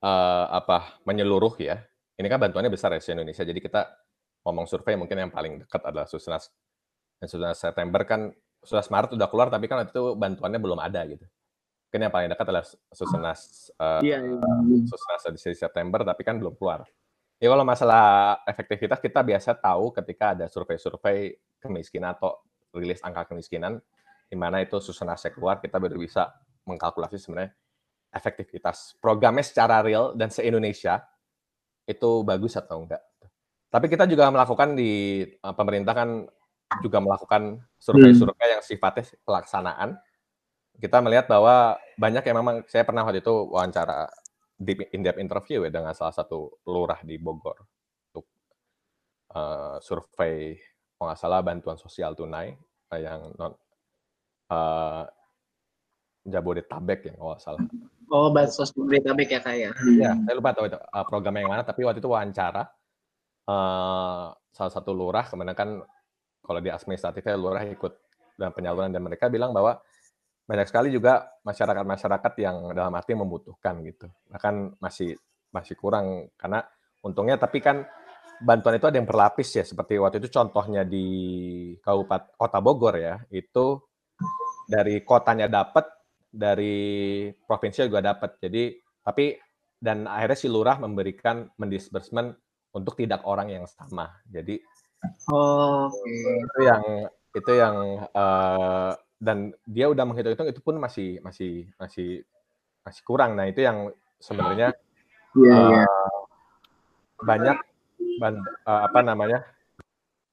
uh, 0.00 0.46
apa, 0.48 1.00
menyeluruh 1.04 1.56
ya, 1.60 1.80
ini 2.16 2.26
kan 2.28 2.40
bantuannya 2.40 2.72
besar 2.72 2.92
ya 2.96 3.00
se-Indonesia, 3.00 3.44
jadi 3.44 3.60
kita 3.60 3.80
ngomong 4.48 4.66
survei 4.66 4.96
mungkin 4.96 5.28
yang 5.28 5.32
paling 5.32 5.62
dekat 5.64 5.82
adalah 5.84 6.08
Susnas 6.08 6.50
Dan 7.22 7.30
sudah 7.30 7.54
September 7.54 8.02
kan, 8.02 8.34
sudah 8.66 8.82
Maret 8.82 9.14
udah 9.14 9.28
keluar, 9.30 9.46
tapi 9.46 9.70
kan 9.70 9.86
itu 9.86 10.18
bantuannya 10.18 10.58
belum 10.58 10.82
ada 10.82 11.06
gitu. 11.06 11.22
Mungkin 11.86 12.00
yang 12.02 12.10
paling 12.10 12.28
dekat 12.34 12.46
adalah 12.50 12.66
Susenas, 12.90 13.70
uh, 13.78 14.02
Iya, 14.02 14.26
iya. 14.26 14.78
Susenas 14.90 15.22
di 15.30 15.54
September, 15.54 16.02
tapi 16.02 16.26
kan 16.26 16.42
belum 16.42 16.58
keluar. 16.58 16.82
Ya 17.38 17.46
kalau 17.46 17.62
masalah 17.62 18.38
efektivitas, 18.42 18.98
kita 18.98 19.22
biasa 19.22 19.54
tahu 19.54 19.94
ketika 19.94 20.34
ada 20.34 20.50
survei-survei 20.50 21.38
kemiskinan 21.62 22.18
atau 22.18 22.42
rilis 22.74 22.98
angka 23.06 23.30
kemiskinan, 23.30 23.78
di 24.26 24.34
mana 24.34 24.58
itu 24.58 24.82
Susenasnya 24.82 25.30
keluar, 25.30 25.62
kita 25.62 25.78
baru 25.78 25.94
bisa 25.94 26.34
mengkalkulasi 26.66 27.22
sebenarnya 27.22 27.54
efektivitas 28.12 28.98
programnya 28.98 29.46
secara 29.46 29.78
real 29.80 30.12
dan 30.18 30.28
se-Indonesia 30.28 31.00
itu 31.86 32.26
bagus 32.26 32.58
atau 32.58 32.82
enggak. 32.82 33.02
Tapi 33.72 33.86
kita 33.88 34.04
juga 34.04 34.28
melakukan 34.28 34.76
di 34.76 35.24
uh, 35.24 35.54
pemerintah 35.56 35.94
kan 35.96 36.28
juga 36.80 36.98
melakukan 37.02 37.60
survei-survei 37.76 38.56
yang 38.56 38.64
sifatnya 38.64 39.04
pelaksanaan. 39.26 39.98
Kita 40.78 41.04
melihat 41.04 41.28
bahwa 41.28 41.76
banyak 42.00 42.24
yang 42.24 42.36
memang 42.40 42.56
saya 42.70 42.86
pernah 42.88 43.04
waktu 43.04 43.20
itu 43.20 43.34
wawancara 43.52 44.08
deep 44.56 44.88
in-depth 44.94 45.20
interview 45.20 45.66
ya 45.66 45.70
dengan 45.74 45.92
salah 45.92 46.14
satu 46.14 46.62
lurah 46.70 47.02
di 47.02 47.18
Bogor 47.18 47.58
untuk 48.10 48.24
uh, 49.34 49.76
survei 49.82 50.56
kalau 50.96 51.10
nggak 51.10 51.18
salah 51.18 51.40
bantuan 51.42 51.74
sosial 51.74 52.14
tunai 52.14 52.54
uh, 52.94 53.00
yang 53.00 53.34
non 53.34 53.52
uh, 54.54 55.04
Jabodetabek 56.22 57.10
ya 57.10 57.12
kalau 57.18 57.34
nggak 57.34 57.42
salah. 57.42 57.60
Oh, 58.12 58.30
bansos 58.30 58.70
Jabodetabek 58.70 59.28
ya 59.34 59.40
kayak. 59.42 59.74
Ya, 59.98 60.14
saya 60.14 60.34
lupa 60.38 60.54
tahu 60.54 60.70
itu 60.70 60.78
uh, 60.78 61.04
programnya 61.10 61.42
yang 61.42 61.52
mana, 61.58 61.66
tapi 61.66 61.82
waktu 61.82 61.98
itu 61.98 62.06
wawancara 62.06 62.70
uh, 63.50 64.30
salah 64.54 64.72
satu 64.72 64.94
lurah, 64.94 65.26
kemudian 65.26 65.58
kan 65.58 65.82
kalau 66.42 66.58
di 66.58 66.68
administratifnya 66.68 67.38
lurah 67.38 67.62
ikut 67.64 67.92
dalam 68.36 68.52
penyaluran 68.52 68.90
dan 68.90 69.02
mereka 69.02 69.30
bilang 69.30 69.54
bahwa 69.54 69.78
banyak 70.42 70.66
sekali 70.66 70.90
juga 70.90 71.38
masyarakat-masyarakat 71.46 72.32
yang 72.42 72.56
dalam 72.74 72.92
arti 72.98 73.14
membutuhkan 73.14 73.78
gitu. 73.86 74.10
Bahkan 74.28 74.82
masih 74.82 75.14
masih 75.54 75.78
kurang 75.78 76.28
karena 76.34 76.66
untungnya 77.04 77.38
tapi 77.38 77.62
kan 77.62 77.86
bantuan 78.42 78.74
itu 78.74 78.86
ada 78.90 78.98
yang 78.98 79.06
berlapis 79.06 79.54
ya 79.54 79.62
seperti 79.62 80.02
waktu 80.02 80.18
itu 80.18 80.34
contohnya 80.34 80.82
di 80.82 81.06
Kabupaten 81.78 82.34
Kota 82.34 82.58
Bogor 82.58 82.98
ya, 82.98 83.22
itu 83.30 83.78
dari 84.66 85.06
kotanya 85.06 85.46
dapat 85.46 85.86
dari 86.26 87.28
provinsi 87.46 87.86
juga 87.86 88.02
dapat. 88.02 88.42
Jadi 88.42 88.74
tapi 89.04 89.36
dan 89.78 90.06
akhirnya 90.06 90.38
si 90.38 90.46
lurah 90.50 90.78
memberikan 90.78 91.46
mendisbursement 91.58 92.34
untuk 92.72 92.98
tidak 92.98 93.22
orang 93.28 93.52
yang 93.52 93.66
sama. 93.68 94.10
Jadi 94.26 94.58
oh, 95.30 95.88
okay. 95.90 96.42
itu 96.42 96.60
yang 96.66 96.84
itu 97.32 97.52
yang 97.56 97.76
uh, 98.12 98.92
dan 99.22 99.54
dia 99.64 99.86
udah 99.86 100.02
menghitung-hitung 100.02 100.50
itu 100.50 100.60
pun 100.60 100.76
masih 100.82 101.22
masih 101.22 101.70
masih 101.78 102.26
masih 102.82 103.02
kurang. 103.06 103.38
Nah 103.38 103.46
itu 103.46 103.62
yang 103.62 103.94
sebenarnya 104.18 104.74
yeah, 105.38 105.54
uh, 105.54 105.70
yeah. 105.70 106.00
banyak 107.22 107.58
ban, 108.18 108.34
uh, 108.66 108.82
apa 108.86 109.00
namanya 109.06 109.46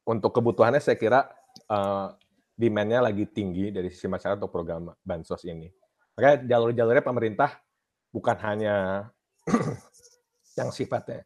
untuk 0.10 0.34
kebutuhannya 0.34 0.82
saya 0.82 0.98
kira 0.98 1.30
uh, 1.70 2.18
demand-nya 2.58 3.06
lagi 3.06 3.30
tinggi 3.30 3.70
dari 3.70 3.94
sisi 3.94 4.10
masyarakat 4.10 4.42
untuk 4.42 4.52
program 4.52 4.90
bansos 5.06 5.46
ini. 5.46 5.70
Makanya 6.18 6.50
jalur-jalurnya 6.50 7.06
pemerintah 7.06 7.62
bukan 8.10 8.38
hanya 8.42 9.08
yang 10.60 10.74
sifatnya 10.74 11.24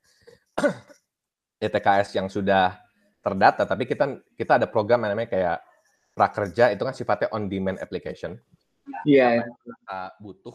ETKS 1.63 2.19
yang 2.19 2.27
sudah 2.27 2.82
terdata, 3.23 3.63
tapi 3.63 3.87
kita 3.87 4.19
kita 4.35 4.59
ada 4.59 4.67
program 4.67 5.07
yang 5.07 5.15
namanya 5.15 5.31
kayak 5.31 5.57
prakerja 6.11 6.75
itu 6.75 6.83
kan 6.83 6.93
sifatnya 6.93 7.31
on 7.31 7.47
demand 7.47 7.79
application. 7.79 8.35
Iya. 9.07 9.47
Yeah. 9.47 10.11
Butuh 10.19 10.53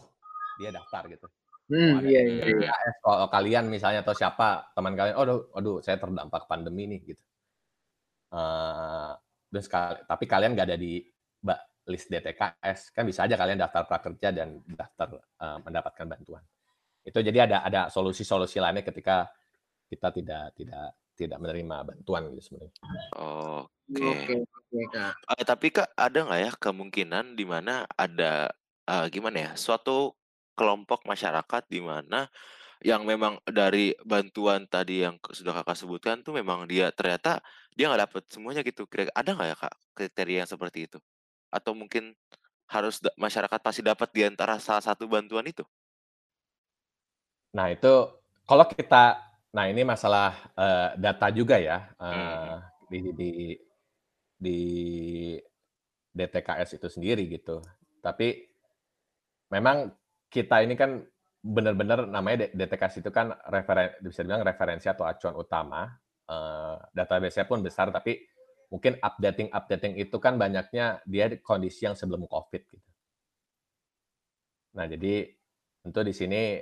dia 0.61 0.69
daftar 0.69 1.09
gitu. 1.09 1.27
Hmm, 1.69 2.01
iya, 2.01 2.25
iya, 2.25 2.45
iya. 2.49 2.73
Kalau 2.97 3.29
kalian 3.29 3.69
misalnya 3.69 4.01
atau 4.01 4.17
siapa 4.17 4.73
teman 4.73 4.97
kalian, 4.97 5.13
oh, 5.13 5.21
aduh, 5.21 5.39
aduh, 5.53 5.77
saya 5.85 6.01
terdampak 6.01 6.49
pandemi 6.49 6.89
nih 6.89 7.13
gitu. 7.13 7.23
Uh, 8.33 9.13
dan 9.53 9.61
sekali, 9.61 10.01
tapi 10.05 10.25
kalian 10.25 10.57
nggak 10.57 10.65
ada 10.65 10.77
di 10.77 11.01
list 11.89 12.07
DTKS 12.13 12.93
kan 12.93 13.03
bisa 13.03 13.25
aja 13.25 13.33
kalian 13.33 13.57
daftar 13.57 13.83
prakerja 13.89 14.29
dan 14.29 14.61
daftar 14.69 15.17
uh, 15.41 15.57
mendapatkan 15.65 16.05
bantuan. 16.05 16.45
Itu 17.01 17.19
jadi 17.25 17.49
ada 17.49 17.65
ada 17.65 17.81
solusi-solusi 17.89 18.61
lainnya 18.61 18.85
ketika 18.85 19.25
kita 19.89 20.13
tidak 20.13 20.53
tidak 20.53 20.93
tidak 21.19 21.43
menerima 21.43 21.83
bantuan 21.83 22.31
gitu 22.31 22.41
sebenarnya. 22.47 22.73
Oke. 23.19 23.99
Okay. 23.99 24.39
Okay, 24.69 24.85
Kak. 24.93 25.13
Uh, 25.27 25.43
tapi 25.43 25.67
Kak 25.75 25.89
ada 25.99 26.19
nggak 26.23 26.41
ya 26.45 26.51
kemungkinan 26.55 27.35
di 27.35 27.43
mana 27.43 27.83
ada 27.99 28.53
uh, 28.87 29.05
gimana 29.11 29.51
ya 29.51 29.51
suatu 29.59 30.15
kelompok 30.55 31.03
masyarakat 31.03 31.63
di 31.67 31.83
mana 31.83 32.31
yang 32.79 33.03
memang 33.03 33.43
dari 33.43 33.91
bantuan 34.07 34.63
tadi 34.63 35.03
yang 35.03 35.19
sudah 35.35 35.51
kakak 35.51 35.75
sebutkan 35.75 36.23
tuh 36.23 36.31
memang 36.31 36.63
dia 36.63 36.95
ternyata 36.95 37.43
dia 37.75 37.91
nggak 37.91 38.07
dapet 38.07 38.23
semuanya 38.31 38.61
gitu. 38.63 38.87
Kira 38.87 39.11
ada 39.11 39.35
nggak 39.35 39.49
ya 39.51 39.57
kak 39.59 39.75
kriteria 39.97 40.37
yang 40.45 40.49
seperti 40.49 40.87
itu? 40.87 40.97
Atau 41.51 41.75
mungkin 41.75 42.15
harus 42.69 43.01
masyarakat 43.19 43.59
pasti 43.59 43.81
dapat 43.83 44.07
di 44.15 44.21
antara 44.23 44.61
salah 44.61 44.85
satu 44.85 45.09
bantuan 45.09 45.43
itu? 45.43 45.65
Nah 47.51 47.73
itu 47.73 48.13
kalau 48.45 48.65
kita, 48.69 49.28
nah 49.49 49.65
ini 49.65 49.81
masalah 49.81 50.53
uh, 50.53 50.93
data 50.93 51.33
juga 51.33 51.57
ya 51.57 51.89
uh, 51.97 52.13
hmm. 52.13 52.57
di, 52.89 52.99
di 53.17 53.29
di 54.39 54.57
DTKS 56.15 56.79
itu 56.79 56.87
sendiri 56.87 57.23
gitu. 57.29 57.61
Tapi 58.01 58.39
memang 59.53 59.91
kita 60.31 60.63
ini 60.65 60.73
kan 60.73 61.03
benar-benar 61.39 62.07
namanya 62.07 62.51
DTKS 62.51 62.99
itu 63.03 63.09
kan 63.13 63.31
referen, 63.47 63.95
bisa 64.03 64.23
dibilang 64.23 64.43
referensi 64.43 64.87
atau 64.91 65.05
acuan 65.05 65.35
utama. 65.37 65.87
Uh, 66.29 66.77
database-nya 66.93 67.49
pun 67.49 67.65
besar, 67.65 67.89
tapi 67.89 68.21
mungkin 68.69 69.01
updating 69.01 69.49
updating 69.49 69.97
itu 69.97 70.13
kan 70.21 70.37
banyaknya 70.37 71.01
dia 71.09 71.25
di 71.25 71.41
kondisi 71.41 71.89
yang 71.89 71.97
sebelum 71.97 72.29
covid 72.29 72.69
gitu. 72.69 72.89
Nah 74.77 74.85
jadi 74.85 75.25
tentu 75.81 76.05
di 76.05 76.13
sini 76.13 76.61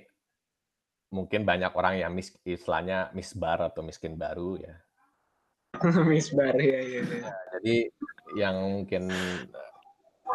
mungkin 1.12 1.48
banyak 1.48 1.72
orang 1.72 2.00
yang 2.00 2.12
mis, 2.12 2.36
istilahnya 2.44 3.12
misbar 3.16 3.64
atau 3.64 3.82
miskin 3.84 4.20
baru 4.20 4.60
ya. 4.60 4.76
misbar 6.10 6.56
ya, 6.58 6.80
ya, 6.82 7.02
ya. 7.04 7.20
Nah, 7.24 7.38
jadi 7.58 7.76
yang 8.36 8.56
mungkin 8.82 9.12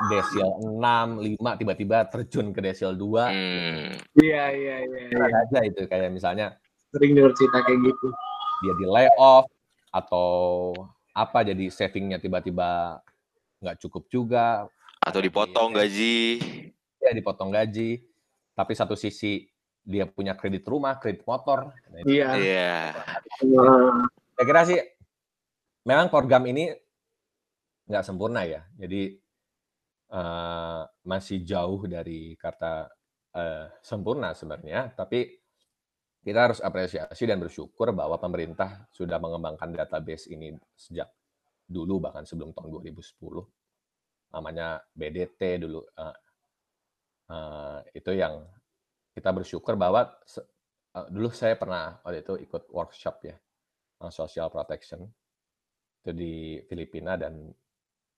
desil 0.08 0.48
6, 0.64 0.80
5 0.80 1.60
tiba-tiba 1.60 2.08
terjun 2.08 2.50
ke 2.56 2.60
desil 2.64 2.96
2. 2.96 3.02
Hmm. 3.28 3.88
Iya, 4.18 4.44
iya, 4.56 4.76
iya. 4.88 5.00
Ada 5.12 5.38
aja 5.46 5.58
itu 5.68 5.82
kayak 5.84 6.10
misalnya 6.10 6.56
sering 6.92 7.12
dengar 7.16 7.32
cerita 7.36 7.60
kayak 7.64 7.80
gitu. 7.84 8.08
Dia 8.62 8.74
di 8.78 8.86
layoff 8.86 9.46
atau 9.92 10.72
apa 11.12 11.44
jadi 11.44 11.68
savingnya 11.68 12.16
tiba-tiba 12.16 12.96
nggak 13.60 13.78
cukup 13.84 14.08
juga 14.08 14.64
atau 15.04 15.20
dipotong 15.20 15.76
gaji 15.76 16.40
ya 16.96 17.12
dipotong 17.12 17.52
gaji 17.52 18.00
tapi 18.56 18.72
satu 18.72 18.96
sisi 18.96 19.51
dia 19.82 20.06
punya 20.06 20.38
kredit 20.38 20.62
rumah 20.66 20.96
kredit 21.02 21.26
motor. 21.26 21.74
Nah, 21.90 22.06
iya. 22.06 22.28
iya. 22.38 22.74
Saya 24.38 24.44
kira 24.46 24.62
sih 24.62 24.78
memang 25.82 26.06
program 26.06 26.46
ini 26.46 26.70
nggak 27.90 28.06
sempurna 28.06 28.46
ya. 28.46 28.62
Jadi 28.78 29.18
uh, 30.14 30.86
masih 31.02 31.42
jauh 31.42 31.82
dari 31.90 32.38
kata 32.38 32.86
uh, 33.34 33.66
sempurna 33.82 34.32
sebenarnya. 34.38 34.94
Tapi 34.94 35.42
kita 36.22 36.38
harus 36.38 36.62
apresiasi 36.62 37.26
dan 37.26 37.42
bersyukur 37.42 37.90
bahwa 37.90 38.14
pemerintah 38.22 38.86
sudah 38.94 39.18
mengembangkan 39.18 39.74
database 39.74 40.30
ini 40.30 40.54
sejak 40.78 41.10
dulu 41.66 41.98
bahkan 41.98 42.22
sebelum 42.22 42.54
tahun 42.54 42.70
2010 42.78 43.18
namanya 44.32 44.80
BDT 44.94 45.66
dulu 45.66 45.82
uh, 45.82 46.16
uh, 47.32 47.78
itu 47.90 48.12
yang 48.14 48.46
kita 49.12 49.30
bersyukur 49.32 49.76
bahwa 49.76 50.08
uh, 50.08 51.06
dulu 51.12 51.28
saya 51.32 51.56
pernah 51.56 52.00
waktu 52.04 52.24
itu 52.24 52.34
ikut 52.48 52.72
workshop 52.72 53.16
ya 53.28 53.36
social 54.10 54.50
protection 54.50 55.06
itu 56.02 56.10
di 56.10 56.34
Filipina 56.66 57.14
dan 57.14 57.54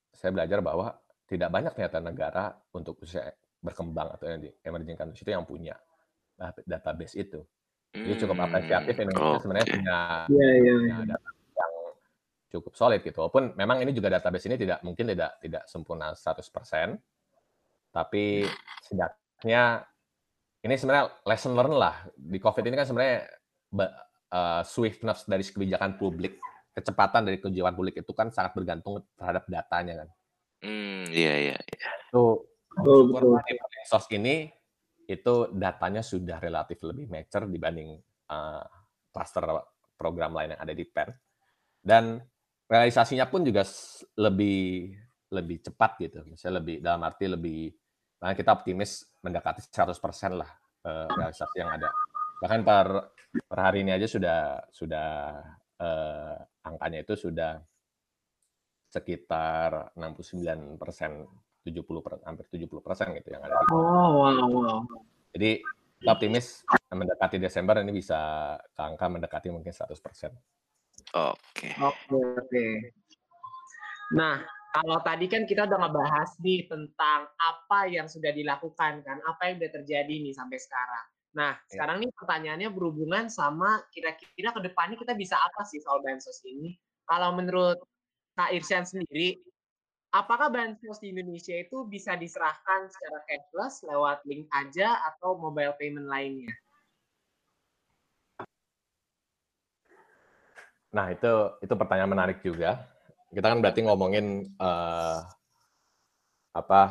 saya 0.08 0.32
belajar 0.32 0.64
bahwa 0.64 0.96
tidak 1.28 1.52
banyak 1.52 1.72
ternyata 1.76 1.98
negara 2.00 2.44
untuk 2.72 3.04
usaha 3.04 3.28
berkembang 3.60 4.16
atau 4.16 4.24
yang 4.28 4.40
di 4.40 4.50
emerging 4.64 4.96
countries 4.96 5.20
itu 5.20 5.30
yang 5.32 5.44
punya 5.44 5.76
database 6.64 7.20
itu 7.20 7.44
dia 7.94 8.16
cukup 8.18 8.36
apresiatif 8.42 8.94
Indonesia 8.98 9.22
oh, 9.22 9.38
sebenarnya 9.38 9.68
punya, 9.70 9.98
yeah, 10.26 10.52
yeah, 10.58 10.74
punya 10.74 10.96
yeah. 10.98 11.06
data 11.14 11.30
yang 11.54 11.72
cukup 12.50 12.72
solid 12.74 13.00
gitu. 13.06 13.18
Walaupun 13.22 13.54
memang 13.54 13.78
ini 13.86 13.94
juga 13.94 14.10
database 14.10 14.50
ini 14.50 14.58
tidak 14.58 14.82
mungkin 14.82 15.14
tidak 15.14 15.38
tidak 15.38 15.62
sempurna 15.70 16.10
100%. 16.10 16.98
Tapi 17.94 18.42
setidaknya 18.82 19.86
ini 20.64 20.74
sebenarnya 20.80 21.12
lesson 21.28 21.52
learn 21.52 21.76
lah. 21.76 22.08
Di 22.16 22.40
COVID 22.40 22.64
ini 22.64 22.76
kan 22.80 22.88
sebenarnya 22.88 23.28
uh, 24.32 24.62
swiftness 24.64 25.28
dari 25.28 25.44
kebijakan 25.44 26.00
publik 26.00 26.40
kecepatan 26.74 27.22
dari 27.22 27.38
kejiwaan 27.38 27.78
publik 27.78 28.02
itu 28.02 28.10
kan 28.10 28.34
sangat 28.34 28.58
bergantung 28.58 28.98
terhadap 29.14 29.46
datanya 29.46 30.02
kan. 30.02 30.08
Hmm, 30.66 31.06
iya 31.14 31.54
iya. 31.54 31.56
iya. 31.60 31.90
Syukur 32.10 33.38
di 33.46 33.54
Perlinsos 33.54 34.04
ini 34.10 34.50
itu 35.06 35.34
datanya 35.54 36.02
sudah 36.02 36.42
relatif 36.42 36.82
lebih 36.82 37.06
mature 37.06 37.46
dibanding 37.46 37.94
uh, 38.32 38.64
cluster 39.14 39.44
program 39.94 40.34
lain 40.34 40.58
yang 40.58 40.62
ada 40.66 40.74
di 40.74 40.82
PEN. 40.82 41.08
Dan 41.78 42.18
realisasinya 42.66 43.30
pun 43.30 43.46
juga 43.46 43.62
lebih 44.18 44.90
lebih 45.30 45.62
cepat 45.62 45.90
gitu. 46.02 46.26
Misalnya 46.26 46.58
lebih 46.58 46.76
dalam 46.82 47.06
arti 47.06 47.30
lebih 47.30 47.70
karena 48.18 48.34
kita 48.34 48.50
optimis 48.50 49.13
mendekati 49.24 49.64
100% 49.64 49.96
lah 50.36 50.50
uh, 50.84 51.08
realisasi 51.08 51.56
yang 51.64 51.72
ada. 51.72 51.88
Bahkan 52.44 52.60
per 52.60 52.86
per 53.34 53.58
hari 53.58 53.82
ini 53.82 53.96
aja 53.96 54.06
sudah 54.06 54.60
sudah 54.68 55.40
uh, 55.80 56.36
angkanya 56.68 57.02
itu 57.02 57.16
sudah 57.16 57.58
sekitar 58.92 59.96
69 59.98 60.78
persen, 60.78 61.26
70 61.66 62.04
per, 62.04 62.22
hampir 62.22 62.46
70 62.46 62.78
persen 62.78 63.10
gitu 63.18 63.28
yang 63.34 63.42
ada. 63.42 63.58
Di 63.58 63.74
oh, 63.74 64.08
wow, 64.22 64.46
wow. 64.46 64.78
Jadi 65.34 65.58
kita 65.98 66.10
optimis 66.14 66.62
mendekati 66.94 67.42
Desember 67.42 67.82
ini 67.82 67.90
bisa 67.90 68.54
ke 68.70 68.82
angka 68.84 69.08
mendekati 69.10 69.48
mungkin 69.50 69.72
100 69.74 69.98
persen. 69.98 70.30
Oke. 71.16 71.74
Oke, 71.82 72.18
oke. 72.38 72.66
Nah, 74.14 74.46
kalau 74.74 74.98
tadi 75.06 75.30
kan 75.30 75.46
kita 75.46 75.70
udah 75.70 75.78
ngebahas 75.86 76.34
nih 76.42 76.66
tentang 76.66 77.30
apa 77.30 77.86
yang 77.86 78.10
sudah 78.10 78.34
dilakukan 78.34 79.06
kan, 79.06 79.22
apa 79.22 79.46
yang 79.46 79.62
udah 79.62 79.70
terjadi 79.70 80.14
nih 80.18 80.34
sampai 80.34 80.58
sekarang. 80.58 81.06
Nah, 81.38 81.54
Ya. 81.54 81.78
sekarang 81.78 82.02
nih 82.02 82.10
pertanyaannya 82.10 82.68
berhubungan 82.74 83.30
sama 83.30 83.86
kira-kira 83.94 84.50
ke 84.50 84.60
depannya 84.66 84.98
kita 84.98 85.14
bisa 85.14 85.38
apa 85.38 85.62
sih 85.62 85.78
soal 85.78 86.02
bansos 86.02 86.42
ini? 86.42 86.74
Kalau 87.06 87.38
menurut 87.38 87.78
Kak 88.34 88.50
Irsyan 88.50 88.82
sendiri, 88.82 89.38
apakah 90.10 90.50
bansos 90.50 90.98
di 90.98 91.14
Indonesia 91.14 91.54
itu 91.54 91.86
bisa 91.86 92.18
diserahkan 92.18 92.90
secara 92.90 93.18
cashless 93.30 93.86
lewat 93.86 94.26
link 94.26 94.50
aja 94.50 94.98
atau 95.14 95.38
mobile 95.38 95.78
payment 95.78 96.10
lainnya? 96.10 96.50
Nah, 100.90 101.14
itu 101.14 101.30
itu 101.62 101.74
pertanyaan 101.78 102.10
menarik 102.10 102.38
juga. 102.42 102.93
Kita 103.34 103.50
kan 103.50 103.58
berarti 103.58 103.80
ngomongin 103.82 104.46
eh, 104.46 105.18
apa 106.54 106.82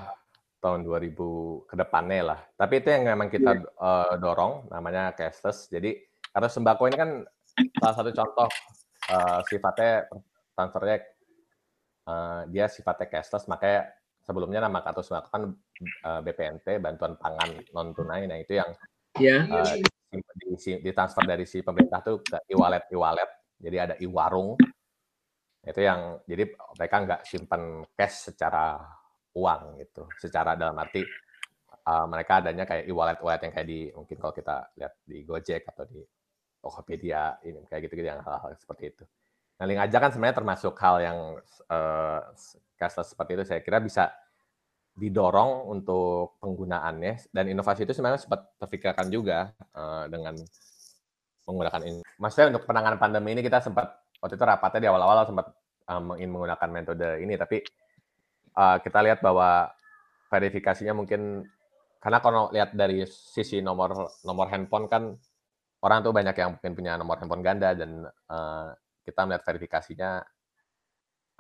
tahun 0.59 0.83
2000 0.83 1.67
ke 1.67 1.75
depannya 1.79 2.35
lah. 2.35 2.39
Tapi 2.59 2.83
itu 2.83 2.87
yang 2.91 3.03
memang 3.15 3.31
kita 3.31 3.51
eh, 3.63 4.13
dorong 4.19 4.67
namanya 4.67 5.15
cashless. 5.15 5.71
Jadi 5.71 5.95
karena 6.35 6.49
sembako 6.51 6.83
ini 6.91 6.97
kan 6.99 7.09
salah 7.79 7.95
satu 7.95 8.11
contoh 8.11 8.49
eh, 9.09 9.39
sifatnya 9.47 10.11
transfernya 10.53 10.97
eh, 12.11 12.41
dia 12.51 12.65
sifatnya 12.67 13.07
cashless 13.07 13.47
makanya 13.47 13.89
sebelumnya 14.23 14.59
nama 14.67 14.83
kartu 14.83 14.99
sembako 14.99 15.27
kan 15.31 15.43
eh, 15.79 16.19
BPNT 16.27 16.67
bantuan 16.83 17.15
pangan 17.15 17.49
non 17.71 17.95
tunai 17.95 18.27
nah 18.27 18.35
itu 18.35 18.59
yang 18.59 18.71
Ya. 19.21 19.45
uh, 19.45 19.77
di, 20.09 20.57
di, 20.57 20.71
ditransfer 20.81 21.21
dari 21.21 21.45
si 21.45 21.61
pemerintah 21.61 22.01
tuh 22.01 22.25
ke 22.25 22.33
e-wallet 22.49 22.89
e-wallet 22.89 23.29
jadi 23.61 23.77
ada 23.85 23.95
e-warung 24.01 24.57
itu 25.63 25.79
yang 25.79 26.19
jadi 26.27 26.43
mereka 26.75 26.95
nggak 27.07 27.21
simpan 27.23 27.87
cash 27.95 28.31
secara 28.31 28.83
uang 29.33 29.79
gitu 29.79 30.05
secara 30.19 30.59
dalam 30.59 30.75
arti 30.75 31.01
uh, 31.87 32.05
mereka 32.07 32.43
adanya 32.43 32.63
kayak 32.67 32.83
e-wallet 32.87 33.19
wallet 33.23 33.41
yang 33.47 33.53
kayak 33.55 33.67
di 33.67 33.79
mungkin 33.95 34.17
kalau 34.19 34.33
kita 34.35 34.55
lihat 34.75 34.93
di 35.07 35.17
Gojek 35.23 35.63
atau 35.67 35.83
di 35.87 36.03
Tokopedia 36.63 37.43
ini 37.43 37.63
kayak 37.67 37.87
gitu 37.87 37.99
gitu 37.99 38.07
yang 38.07 38.23
hal-hal 38.23 38.55
seperti 38.55 38.95
itu. 38.95 39.03
Nah, 39.59 39.65
link 39.67 39.79
aja 39.83 39.97
kan 39.99 40.09
sebenarnya 40.15 40.37
termasuk 40.39 40.73
hal 40.79 40.95
yang 41.03 41.19
uh, 41.71 42.19
cashless 42.79 43.11
seperti 43.11 43.31
itu 43.35 43.43
saya 43.47 43.59
kira 43.59 43.83
bisa 43.83 44.11
didorong 44.93 45.67
untuk 45.73 46.37
penggunaannya 46.39 47.33
dan 47.33 47.45
inovasi 47.49 47.83
itu 47.83 47.97
sebenarnya 47.97 48.21
sempat 48.21 48.45
terpikirkan 48.61 49.07
juga 49.09 49.51
uh, 49.75 50.05
dengan 50.07 50.37
menggunakan 51.43 51.81
ini. 51.83 52.01
Maksudnya 52.19 52.55
untuk 52.55 52.63
penanganan 52.63 52.99
pandemi 52.99 53.35
ini 53.35 53.41
kita 53.43 53.59
sempat 53.59 54.02
waktu 54.23 54.39
itu 54.39 54.45
rapatnya 54.47 54.79
di 54.79 54.89
awal-awal 54.89 55.27
sempat 55.27 55.51
um, 55.91 56.15
ingin 56.15 56.31
menggunakan 56.31 56.69
metode 56.71 57.19
ini 57.19 57.35
tapi 57.35 57.59
uh, 58.55 58.79
kita 58.79 59.03
lihat 59.03 59.19
bahwa 59.19 59.67
verifikasinya 60.31 60.95
mungkin 60.95 61.43
karena 61.99 62.23
kalau 62.23 62.47
lihat 62.55 62.71
dari 62.71 63.03
sisi 63.03 63.59
nomor 63.59 64.15
nomor 64.23 64.47
handphone 64.47 64.87
kan 64.87 65.11
orang 65.83 65.99
tuh 65.99 66.15
banyak 66.15 66.35
yang 66.39 66.55
mungkin 66.55 66.71
punya 66.71 66.95
nomor 66.95 67.19
handphone 67.19 67.43
ganda 67.43 67.75
dan 67.75 68.07
uh, 68.31 68.71
kita 69.03 69.27
melihat 69.27 69.43
verifikasinya 69.43 70.11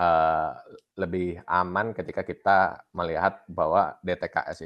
uh, 0.03 0.51
lebih 0.99 1.39
aman 1.47 1.95
ketika 1.95 2.27
kita 2.27 2.83
melihat 2.91 3.39
bahwa 3.47 3.95
DTKS 4.03 4.59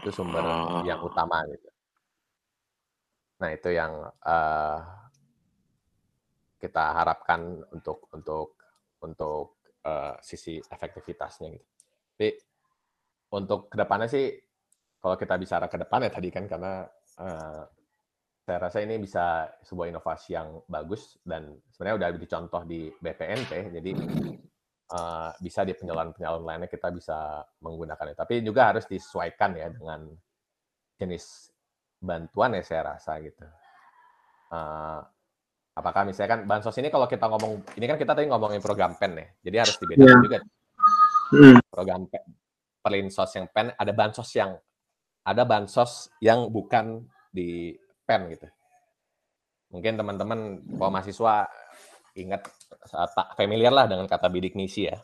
itu 0.00 0.10
sumber 0.10 0.42
yang 0.88 1.04
utama 1.04 1.44
gitu. 1.52 1.68
Nah 3.44 3.50
itu 3.52 3.68
yang 3.74 4.08
uh, 4.24 5.01
kita 6.62 7.02
harapkan 7.02 7.58
untuk 7.74 8.06
untuk 8.14 8.54
untuk 9.02 9.58
uh, 9.82 10.14
sisi 10.22 10.62
efektivitasnya 10.62 11.50
gitu. 11.50 11.66
Tapi 12.14 12.28
untuk 13.34 13.66
ke 13.66 13.74
depannya 13.74 14.06
sih 14.06 14.30
kalau 15.02 15.18
kita 15.18 15.34
bicara 15.34 15.66
ke 15.66 15.82
depan 15.82 16.06
ya 16.06 16.10
tadi 16.14 16.28
kan 16.30 16.46
karena 16.46 16.86
uh, 17.18 17.66
saya 18.42 18.58
rasa 18.58 18.78
ini 18.86 19.02
bisa 19.02 19.50
sebuah 19.66 19.90
inovasi 19.90 20.38
yang 20.38 20.62
bagus 20.70 21.18
dan 21.26 21.58
sebenarnya 21.74 21.98
udah 21.98 22.08
dicontoh 22.14 22.62
di 22.62 22.90
BPNT 22.90 23.52
jadi 23.74 23.90
uh, 24.94 25.30
bisa 25.42 25.66
di 25.66 25.74
penyaluran-penyaluran 25.74 26.46
lainnya 26.46 26.70
kita 26.70 26.94
bisa 26.94 27.42
menggunakan. 27.58 28.14
Tapi 28.14 28.44
juga 28.46 28.70
harus 28.70 28.86
disesuaikan 28.86 29.58
ya 29.58 29.68
dengan 29.74 30.06
jenis 30.98 31.50
bantuan 31.98 32.54
ya 32.58 32.62
saya 32.62 32.94
rasa 32.94 33.18
gitu. 33.22 33.42
Uh, 34.52 35.00
apakah 35.72 36.04
misalnya 36.04 36.36
kan 36.36 36.40
bansos 36.44 36.76
ini 36.76 36.92
kalau 36.92 37.08
kita 37.08 37.24
ngomong 37.28 37.76
ini 37.80 37.84
kan 37.88 37.96
kita 37.96 38.12
tadi 38.12 38.28
ngomongin 38.28 38.60
program 38.60 38.92
pen 39.00 39.16
ya, 39.16 39.26
jadi 39.40 39.56
harus 39.64 39.76
dibedakan 39.80 40.08
Yeah. 40.08 40.22
juga 40.24 40.38
Hmm. 41.32 41.56
program 41.72 42.04
pen, 42.12 42.22
perlinsos 42.84 43.32
yang 43.32 43.48
pen 43.48 43.72
ada 43.72 43.92
bansos 43.96 44.28
yang 44.36 44.52
ada 45.24 45.42
bansos 45.48 46.12
yang 46.20 46.52
bukan 46.52 47.08
di 47.32 47.72
pen 48.04 48.28
gitu. 48.28 48.44
Mungkin 49.72 49.96
teman-teman 49.96 50.60
kalau 50.76 50.92
mahasiswa 50.92 51.48
ingat 52.20 52.44
tak 52.92 53.32
familiar 53.32 53.72
lah 53.72 53.88
dengan 53.88 54.04
kata 54.04 54.28
bidik 54.28 54.52
misi 54.52 54.84
ya. 54.84 55.00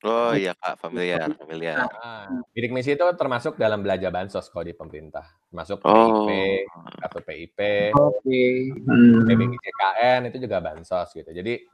Oh 0.00 0.32
iya 0.32 0.56
kak, 0.56 0.80
familiar, 0.80 1.28
familiar. 1.36 1.84
Ah, 2.00 2.24
bidik 2.56 2.72
misi 2.72 2.96
itu 2.96 3.04
termasuk 3.20 3.60
dalam 3.60 3.84
belanja 3.84 4.08
bansos 4.08 4.48
kalau 4.48 4.64
di 4.64 4.72
pemerintah, 4.72 5.28
termasuk 5.52 5.84
Oh. 5.84 6.24
PIP, 6.24 6.64
kartu 7.04 7.20
PIP, 7.20 7.58
Oke. 7.92 8.44
Hmm. 8.80 9.28
PBB 9.28 9.60
JKN 9.60 10.32
itu 10.32 10.40
juga 10.40 10.64
bansos 10.64 11.12
gitu. 11.12 11.28
Jadi 11.28 11.68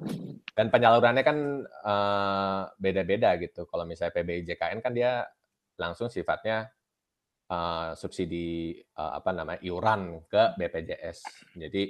dan 0.59 0.75
penyalurannya 0.75 1.23
kan 1.23 1.39
eh, 1.71 2.61
beda-beda 2.83 3.39
gitu. 3.39 3.63
Kalau 3.71 3.87
misalnya 3.87 4.11
PBI 4.19 4.43
JKN 4.43 4.83
kan 4.83 4.91
dia 4.91 5.23
langsung 5.79 6.11
sifatnya 6.11 6.67
eh, 7.47 7.91
subsidi 7.95 8.75
eh, 8.75 9.13
apa 9.23 9.31
namanya 9.31 9.63
iuran 9.63 10.27
ke 10.27 10.59
BPJS. 10.59 11.19
Jadi 11.55 11.83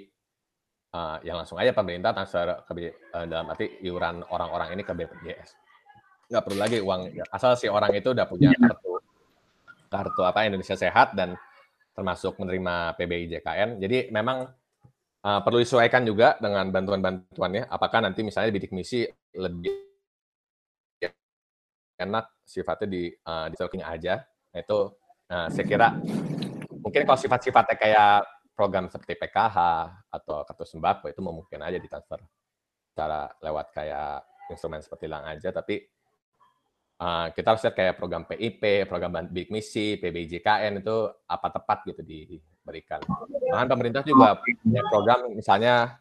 eh, 0.93 1.17
yang 1.25 1.41
langsung 1.41 1.57
aja 1.57 1.73
pemerintah 1.73 2.13
transfer 2.13 2.61
ke 2.69 2.93
eh, 2.93 3.25
dalam 3.25 3.49
arti 3.49 3.81
iuran 3.89 4.21
orang-orang 4.29 4.77
ini 4.77 4.85
ke 4.85 4.93
BPJS. 4.93 5.65
Nggak 6.27 6.43
perlu 6.43 6.59
lagi 6.59 6.79
uang 6.83 7.01
asal 7.31 7.55
si 7.55 7.67
orang 7.71 7.95
itu 7.95 8.11
udah 8.11 8.27
punya 8.27 8.51
kartu 8.55 8.99
kartu 9.87 10.23
apa 10.27 10.47
Indonesia 10.47 10.75
Sehat 10.75 11.15
dan 11.15 11.39
termasuk 11.95 12.37
menerima 12.37 12.99
PBI 12.99 13.25
JKN. 13.39 13.81
Jadi 13.81 14.11
memang 14.11 14.51
uh, 15.25 15.41
perlu 15.41 15.63
disesuaikan 15.63 16.05
juga 16.05 16.37
dengan 16.37 16.69
bantuan-bantuannya. 16.69 17.71
Apakah 17.71 18.05
nanti 18.05 18.21
misalnya 18.27 18.53
bidik 18.53 18.75
misi 18.75 19.07
lebih 19.39 19.87
enak 21.97 22.45
sifatnya 22.45 22.89
di 22.91 23.09
uh, 23.09 23.49
di 23.49 23.57
tracking 23.57 23.85
aja. 23.87 24.21
Nah, 24.53 24.61
itu 24.61 24.79
uh, 25.33 25.49
saya 25.49 25.65
kira 25.65 25.89
mungkin 26.85 27.03
kalau 27.09 27.19
sifat-sifatnya 27.19 27.77
kayak 27.81 28.17
program 28.53 28.89
seperti 28.89 29.17
PKH 29.21 29.57
atau 30.13 30.45
kartu 30.45 30.65
sembako 30.65 31.13
itu 31.13 31.21
mungkin 31.21 31.61
aja 31.61 31.77
ditransfer 31.77 32.25
cara 32.97 33.29
lewat 33.45 33.67
kayak 33.77 34.25
instrumen 34.49 34.81
seperti 34.81 35.05
lang 35.11 35.29
aja 35.29 35.53
tapi 35.53 35.85
uh, 37.01 37.27
kita 37.33 37.47
harus 37.55 37.63
lihat 37.65 37.77
kayak 37.77 37.95
program 37.97 38.25
PIP, 38.25 38.89
program 38.89 39.13
bidik 39.29 39.53
misi, 39.53 40.01
PBJKN 40.01 40.81
itu 40.81 40.97
apa 41.29 41.49
tepat 41.53 41.79
gitu 41.89 42.01
diberikan. 42.03 43.01
Bahkan 43.53 43.69
pemerintah 43.69 44.03
juga 44.03 44.41
punya 44.41 44.83
program 44.89 45.33
misalnya 45.33 46.01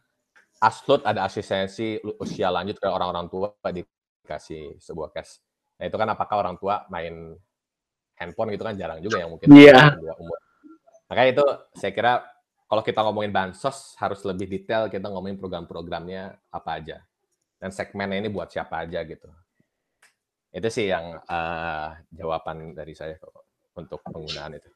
ASLUT 0.59 1.03
ada 1.03 1.27
asistensi 1.27 1.99
usia 2.19 2.47
lanjut 2.47 2.79
ke 2.79 2.87
orang-orang 2.87 3.27
tua 3.27 3.51
dikasih 3.59 4.79
sebuah 4.79 5.11
cash. 5.11 5.43
Nah 5.75 5.85
itu 5.91 5.97
kan 5.99 6.07
apakah 6.07 6.35
orang 6.39 6.55
tua 6.55 6.87
main 6.87 7.35
handphone 8.15 8.55
gitu 8.55 8.63
kan 8.63 8.75
jarang 8.79 9.03
juga 9.03 9.19
yang 9.19 9.35
mungkin 9.35 9.51
dua 9.51 10.15
umur. 10.15 10.39
Makanya 11.11 11.29
itu 11.35 11.45
saya 11.75 11.91
kira 11.91 12.13
kalau 12.65 12.81
kita 12.81 13.03
ngomongin 13.03 13.29
bansos 13.35 13.93
harus 13.99 14.23
lebih 14.25 14.47
detail 14.47 14.87
kita 14.87 15.11
ngomongin 15.11 15.37
program-programnya 15.37 16.39
apa 16.51 16.71
aja. 16.79 16.99
dan 17.55 17.71
segmennya 17.71 18.19
ini 18.19 18.29
buat 18.29 18.51
siapa 18.51 18.83
aja 18.83 18.99
gitu. 19.07 19.31
Itu 20.55 20.71
sih 20.71 20.87
yang 20.87 21.19
uh, 21.19 21.87
jawaban 22.15 22.71
dari 22.71 22.95
saya 22.95 23.19
untuk 23.75 23.99
penggunaan 24.07 24.55
itu. 24.55 24.71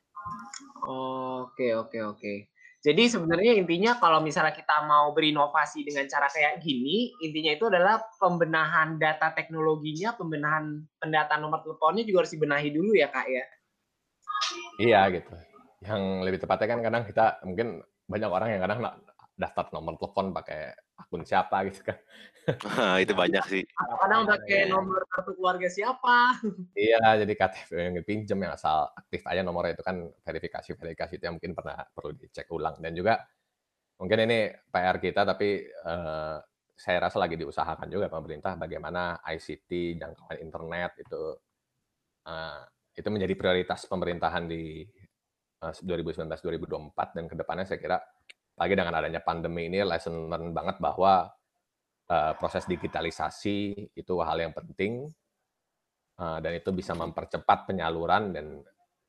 Oke, 0.84 1.72
oke, 1.72 2.00
oke. 2.04 2.34
Jadi 2.80 3.12
sebenarnya 3.12 3.60
intinya 3.60 4.00
kalau 4.00 4.24
misalnya 4.24 4.56
kita 4.56 4.88
mau 4.88 5.12
berinovasi 5.12 5.84
dengan 5.84 6.08
cara 6.08 6.32
kayak 6.32 6.64
gini, 6.64 7.12
intinya 7.20 7.52
itu 7.52 7.68
adalah 7.68 8.00
pembenahan 8.20 8.96
data 8.96 9.36
teknologinya, 9.36 10.16
pembenahan 10.16 10.80
pendataan 11.00 11.44
nomor 11.44 11.60
teleponnya 11.60 12.08
juga 12.08 12.24
harus 12.24 12.36
dibenahi 12.36 12.70
dulu 12.72 12.96
ya 12.96 13.12
kak 13.12 13.28
ya. 13.28 13.46
Iya 14.80 15.00
gitu. 15.12 15.34
Yang 15.84 16.02
lebih 16.24 16.40
tepatnya 16.40 16.68
kan 16.72 16.80
kadang 16.84 17.04
kita 17.04 17.26
mungkin 17.44 17.68
banyak 18.08 18.32
orang 18.32 18.50
yang 18.56 18.62
kadang 18.64 18.80
daftar 19.36 19.66
nomor 19.76 20.00
telepon 20.00 20.32
pakai 20.32 20.76
akun 21.00 21.24
siapa 21.24 21.64
gitu 21.72 21.82
kan. 21.88 21.98
itu 23.04 23.14
banyak 23.14 23.44
sih. 23.46 23.64
Kadang 23.78 24.26
pakai 24.26 24.68
nomor 24.68 25.06
kartu 25.08 25.38
keluarga 25.38 25.70
siapa. 25.70 26.42
Iya, 26.74 27.22
jadi 27.22 27.34
KTP 27.38 27.70
yang 27.78 27.96
dipinjam 28.02 28.40
yang 28.42 28.54
asal 28.58 28.90
aktif 28.98 29.22
aja 29.30 29.46
nomornya 29.46 29.78
itu 29.78 29.86
kan 29.86 30.10
verifikasi-verifikasi 30.26 31.14
itu 31.20 31.24
yang 31.24 31.38
mungkin 31.38 31.54
pernah 31.54 31.78
perlu 31.94 32.18
dicek 32.18 32.50
ulang. 32.50 32.82
Dan 32.82 32.98
juga 32.98 33.22
mungkin 34.02 34.26
ini 34.26 34.50
PR 34.72 34.98
kita 34.98 35.22
tapi 35.28 35.68
uh, 35.86 36.38
saya 36.80 36.98
rasa 37.04 37.20
lagi 37.20 37.36
diusahakan 37.36 37.92
juga 37.92 38.08
pemerintah 38.08 38.56
bagaimana 38.56 39.20
ICT, 39.20 40.00
jangkauan 40.00 40.40
internet 40.40 40.92
itu 41.04 41.24
uh, 42.24 42.64
itu 42.96 43.08
menjadi 43.12 43.34
prioritas 43.36 43.84
pemerintahan 43.86 44.48
di 44.48 44.88
uh, 45.64 45.76
2019-2024 45.76 47.16
dan 47.16 47.26
ke 47.28 47.36
depannya 47.36 47.66
saya 47.68 47.80
kira 47.80 47.98
lagi 48.60 48.74
dengan 48.76 48.94
adanya 49.00 49.24
pandemi 49.24 49.72
ini 49.72 49.80
lesson 49.88 50.28
learn 50.28 50.52
banget 50.52 50.84
bahwa 50.84 51.32
uh, 52.12 52.34
proses 52.36 52.68
digitalisasi 52.68 53.88
itu 53.96 54.14
hal 54.20 54.36
yang 54.36 54.52
penting 54.52 55.08
uh, 56.20 56.38
dan 56.44 56.60
itu 56.60 56.76
bisa 56.76 56.92
mempercepat 56.92 57.72
penyaluran 57.72 58.36
dan 58.36 58.60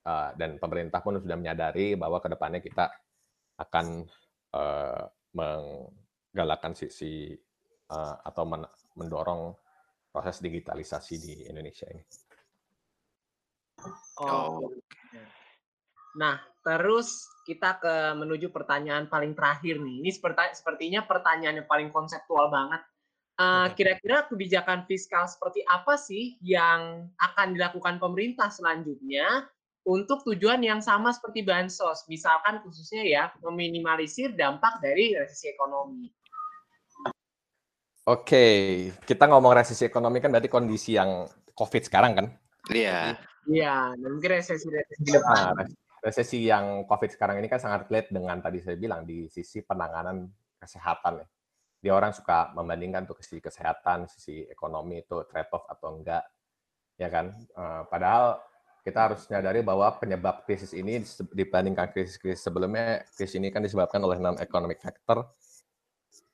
uh, 0.07 0.31
dan 0.39 0.57
pemerintah 0.63 1.03
pun 1.03 1.19
sudah 1.19 1.35
menyadari 1.35 1.99
bahwa 1.99 2.23
ke 2.23 2.31
depannya 2.31 2.63
kita 2.63 2.87
akan 3.59 4.07
uh, 4.55 5.05
menggalakkan 5.35 6.79
sisi 6.79 7.35
uh, 7.91 8.15
atau 8.23 8.47
men 8.47 8.63
mendorong 8.95 9.55
proses 10.11 10.43
digitalisasi 10.43 11.15
di 11.19 11.33
Indonesia 11.47 11.87
ini. 11.91 12.03
Oh. 14.21 14.69
Nah, 16.19 16.37
terus 16.61 17.27
kita 17.49 17.81
ke 17.81 17.95
menuju 18.15 18.53
pertanyaan 18.53 19.09
paling 19.09 19.33
terakhir 19.35 19.81
nih. 19.81 20.05
Ini 20.05 20.11
seperti, 20.13 20.55
sepertinya 20.55 21.03
pertanyaan 21.05 21.65
yang 21.65 21.69
paling 21.69 21.89
konseptual 21.91 22.53
banget. 22.53 22.83
Uh, 23.41 23.73
kira-kira 23.73 24.29
kebijakan 24.29 24.85
fiskal 24.85 25.25
seperti 25.25 25.65
apa 25.65 25.97
sih 25.97 26.37
yang 26.45 27.09
akan 27.17 27.57
dilakukan 27.57 27.97
pemerintah 27.97 28.53
selanjutnya 28.53 29.49
untuk 29.89 30.21
tujuan 30.29 30.61
yang 30.61 30.85
sama 30.85 31.09
seperti 31.09 31.41
bansos, 31.41 32.05
misalkan 32.13 32.61
khususnya 32.61 33.01
ya 33.01 33.25
meminimalisir 33.41 34.37
dampak 34.37 34.77
dari 34.85 35.17
resesi 35.17 35.49
ekonomi. 35.49 36.13
Oke, 38.05 38.45
kita 39.09 39.25
ngomong 39.25 39.57
resesi 39.57 39.89
ekonomi 39.89 40.21
kan 40.21 40.29
berarti 40.29 40.53
kondisi 40.53 41.01
yang 41.01 41.25
COVID 41.57 41.83
sekarang 41.89 42.13
kan? 42.17 42.27
Iya. 42.69 43.17
Iya, 43.49 43.97
dan 43.97 44.09
mungkin 44.13 44.37
resesi-resesi 44.37 45.17
depan. 45.17 45.57
Nah, 45.57 45.67
resesi 46.01 46.49
yang 46.49 46.89
COVID 46.89 47.13
sekarang 47.13 47.41
ini 47.41 47.49
kan 47.49 47.61
sangat 47.61 47.89
relate 47.89 48.09
dengan 48.13 48.41
tadi 48.41 48.65
saya 48.65 48.77
bilang 48.81 49.05
di 49.05 49.29
sisi 49.29 49.61
penanganan 49.61 50.29
kesehatan 50.57 51.25
ya. 51.25 51.27
Dia 51.81 51.93
orang 51.97 52.13
suka 52.13 52.53
membandingkan 52.53 53.09
tuh 53.09 53.17
sisi 53.25 53.41
kesehatan, 53.41 54.05
sisi 54.05 54.45
ekonomi 54.49 55.01
itu 55.01 55.17
trade-off 55.25 55.65
atau 55.65 55.97
enggak, 55.97 56.29
ya 57.01 57.09
kan? 57.09 57.33
Uh, 57.57 57.89
padahal 57.89 58.37
kita 58.85 59.09
harus 59.09 59.25
menyadari 59.29 59.61
bahwa 59.65 59.89
penyebab 59.97 60.45
krisis 60.45 60.77
ini 60.77 61.01
dibandingkan 61.33 61.89
krisis-krisis 61.89 62.45
sebelumnya, 62.45 63.05
krisis 63.17 63.37
ini 63.41 63.49
kan 63.49 63.65
disebabkan 63.65 64.01
oleh 64.05 64.21
non-economic 64.21 64.81
factor, 64.81 65.25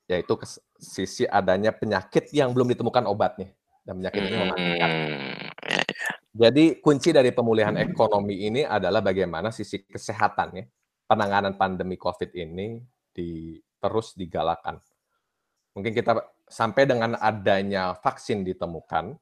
yaitu 0.07 0.35
sisi 0.79 1.23
adanya 1.27 1.71
penyakit 1.71 2.31
yang 2.35 2.51
belum 2.51 2.71
ditemukan 2.71 3.07
obatnya. 3.07 3.51
Dan 3.87 4.03
penyakit 4.03 4.19
ini 4.19 4.35
mematikan. 4.35 4.91
Jadi 6.37 6.77
kunci 6.77 7.09
dari 7.09 7.33
pemulihan 7.33 7.73
ekonomi 7.81 8.45
ini 8.45 8.61
adalah 8.61 9.01
bagaimana 9.01 9.49
sisi 9.49 9.81
kesehatannya, 9.81 10.69
penanganan 11.09 11.57
pandemi 11.57 11.97
COVID 11.97 12.37
ini 12.37 12.77
di, 13.09 13.57
terus 13.81 14.13
digalakan. 14.13 14.77
Mungkin 15.73 15.97
kita 15.97 16.13
sampai 16.45 16.85
dengan 16.85 17.17
adanya 17.17 17.97
vaksin 17.97 18.45
ditemukan, 18.45 19.17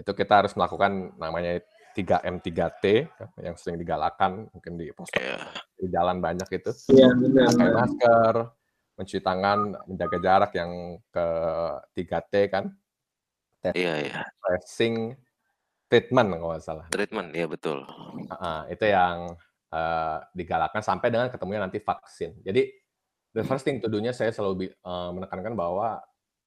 itu 0.00 0.12
kita 0.16 0.44
harus 0.44 0.56
melakukan 0.56 1.12
namanya 1.20 1.60
3M 1.94 2.42
3T 2.42 2.84
yang 3.38 3.54
sering 3.54 3.78
digalakan 3.78 4.50
mungkin 4.50 4.74
di 4.74 4.90
poster 4.90 5.22
yeah. 5.22 5.46
di 5.78 5.86
jalan 5.92 6.18
banyak 6.18 6.48
itu. 6.50 6.72
Iya, 6.90 7.14
benar. 7.14 7.54
Pakai 7.54 7.70
masker, 7.70 8.34
mencuci 8.98 9.20
tangan, 9.22 9.58
menjaga 9.86 10.18
jarak 10.18 10.52
yang 10.58 10.98
ke 11.12 11.26
3T 11.94 12.34
kan. 12.50 12.64
Iya, 13.72 13.94
iya. 14.04 14.20
Tracing, 14.42 15.14
treatment 15.88 16.28
kalau 16.34 16.50
nggak 16.54 16.64
salah. 16.64 16.86
Treatment, 16.90 17.28
ya 17.32 17.46
betul. 17.46 17.84
Uh, 18.30 18.64
itu 18.72 18.84
yang 18.88 19.34
uh, 19.74 20.18
digalakkan 20.32 20.80
sampai 20.80 21.08
dengan 21.10 21.28
ketemunya 21.30 21.66
nanti 21.66 21.78
vaksin. 21.82 22.40
Jadi 22.42 22.70
the 23.34 23.42
first 23.42 23.66
thing 23.66 23.82
to 23.82 23.90
do-nya 23.90 24.14
saya 24.14 24.30
selalu 24.30 24.70
uh, 24.86 25.10
menekankan 25.10 25.54
bahwa 25.58 25.98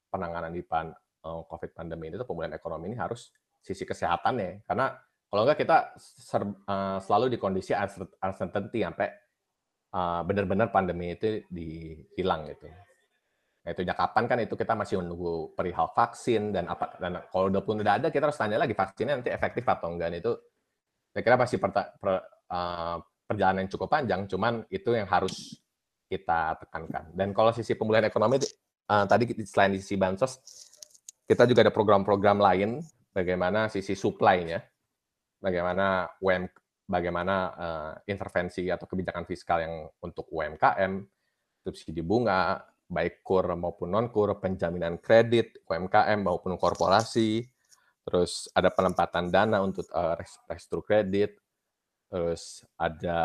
penanganan 0.08 0.52
di 0.56 0.63
pan, 0.63 0.91
uh, 1.28 1.41
COVID 1.47 1.76
pandemi 1.76 2.10
itu 2.10 2.23
pemulihan 2.23 2.56
ekonomi 2.56 2.91
ini 2.93 2.97
harus 2.97 3.30
sisi 3.60 3.84
kesehatannya. 3.84 4.63
Karena 4.63 4.95
kalau 5.28 5.43
nggak 5.43 5.60
kita 5.60 5.78
ser, 6.00 6.43
uh, 6.43 6.97
selalu 7.04 7.36
di 7.36 7.38
kondisi 7.38 7.76
uncertainty 8.23 8.88
sampai 8.88 9.08
uh, 9.91 10.23
benar-benar 10.23 10.71
pandemi 10.71 11.13
itu 11.15 11.43
dihilang 11.52 12.47
gitu. 12.47 12.71
Nah, 13.67 13.75
itu 13.75 13.84
kapan 13.84 14.23
kan 14.32 14.39
itu 14.39 14.56
kita 14.56 14.80
masih 14.80 15.03
menunggu 15.03 15.51
perihal 15.51 15.91
vaksin 15.91 16.56
dan 16.56 16.71
apa 16.71 16.95
dan 17.03 17.19
kalau 17.27 17.51
udah 17.51 17.60
pun 17.67 17.84
udah 17.84 17.99
ada 17.99 18.08
kita 18.08 18.32
harus 18.32 18.39
tanya 18.39 18.63
lagi 18.63 18.71
vaksinnya 18.71 19.19
nanti 19.19 19.27
efektif 19.27 19.67
atau 19.67 19.91
enggak. 19.91 20.23
Itu 20.23 20.39
saya 21.12 21.19
kira 21.19 21.36
pasti 21.36 21.60
per, 21.60 21.75
uh, 21.75 22.95
perjalanan 23.27 23.67
yang 23.67 23.71
cukup 23.75 23.91
panjang 23.91 24.23
cuman 24.23 24.63
itu 24.71 24.95
yang 24.95 25.03
harus 25.12 25.60
kita 26.08 26.56
tekankan. 26.63 27.12
Dan 27.12 27.36
kalau 27.36 27.51
sisi 27.51 27.75
pemulihan 27.75 28.08
ekonomi 28.08 28.39
uh, 28.88 29.03
tadi 29.03 29.36
selain 29.43 29.75
sisi 29.75 29.99
bansos 29.99 30.39
kita 31.27 31.43
juga 31.43 31.67
ada 31.67 31.75
program-program 31.75 32.39
lain 32.39 32.80
bagaimana 33.12 33.67
sisi 33.67 33.99
supply-nya 33.99 34.63
bagaimana 35.43 36.08
UM 36.23 36.47
bagaimana 36.88 37.36
uh, 37.51 37.93
intervensi 38.08 38.71
atau 38.71 38.88
kebijakan 38.88 39.27
fiskal 39.27 39.60
yang 39.60 39.91
untuk 39.99 40.32
UMKM 40.32 41.03
subsidi 41.67 41.99
bunga 41.99 42.63
baik 42.88 43.19
kur 43.21 43.43
maupun 43.60 43.91
non 43.91 44.08
kur, 44.08 44.32
penjaminan 44.39 44.97
kredit 45.04 45.60
UMKM 45.67 46.23
maupun 46.23 46.56
korporasi, 46.56 47.43
terus 48.08 48.47
ada 48.56 48.71
penempatan 48.71 49.28
dana 49.28 49.60
untuk 49.60 49.88
uh, 49.91 50.15
restruktur 50.47 50.88
kredit, 50.88 51.36
terus 52.08 52.63
ada 52.80 53.19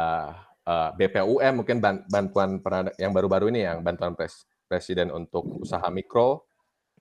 uh, 0.66 0.90
eh, 0.90 1.06
BPUM 1.06 1.62
mungkin 1.62 1.78
bantuan 2.10 2.58
yang 2.98 3.14
baru-baru 3.14 3.54
ini 3.54 3.62
yang 3.62 3.86
bantuan 3.86 4.18
pres 4.18 4.42
presiden 4.66 5.14
untuk 5.14 5.46
usaha 5.62 5.84
mikro, 5.94 6.42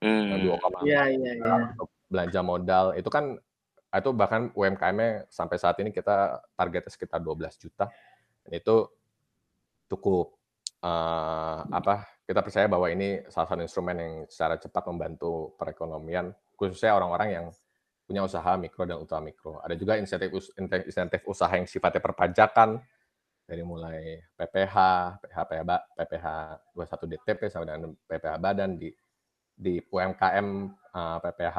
hmm. 0.04 0.46
2, 0.46 0.86
ya, 0.86 1.10
ya, 1.10 1.32
ya. 1.40 1.74
untuk 1.74 1.90
belanja 2.12 2.42
modal 2.44 2.86
itu 3.00 3.08
kan 3.08 3.40
itu 3.92 4.10
bahkan 4.16 4.52
UMKM-nya 4.56 5.28
sampai 5.28 5.58
saat 5.60 5.76
ini 5.84 5.92
kita 5.92 6.40
targetnya 6.56 6.92
sekitar 6.92 7.20
12 7.20 7.60
juta. 7.60 7.92
Dan 8.44 8.52
itu 8.56 8.88
cukup 9.92 10.41
uh, 10.82 11.62
apa 11.70 12.10
kita 12.26 12.42
percaya 12.42 12.68
bahwa 12.70 12.88
ini 12.90 13.22
salah 13.28 13.48
satu 13.50 13.62
instrumen 13.62 13.98
yang 13.98 14.14
secara 14.30 14.56
cepat 14.56 14.84
membantu 14.88 15.54
perekonomian, 15.60 16.32
khususnya 16.56 16.96
orang-orang 16.96 17.30
yang 17.32 17.46
punya 18.08 18.28
usaha 18.28 18.56
mikro 18.60 18.84
dan 18.84 19.00
ultra 19.00 19.24
mikro. 19.24 19.60
Ada 19.64 19.76
juga 19.76 19.96
insentif 19.96 20.32
insentif 20.88 21.22
usaha 21.28 21.52
yang 21.52 21.68
sifatnya 21.68 22.04
perpajakan 22.04 22.80
dari 23.48 23.64
mulai 23.68 24.20
PPH, 24.40 24.76
PPH 25.20 25.40
PPH 25.96 26.28
21 26.72 27.12
DTP 27.12 27.42
sampai 27.52 27.68
dengan 27.68 27.92
PPH 28.08 28.36
badan 28.40 28.80
di 28.80 28.90
di 29.52 29.78
UMKM 29.78 30.48
uh, 30.96 31.18
PPH 31.20 31.58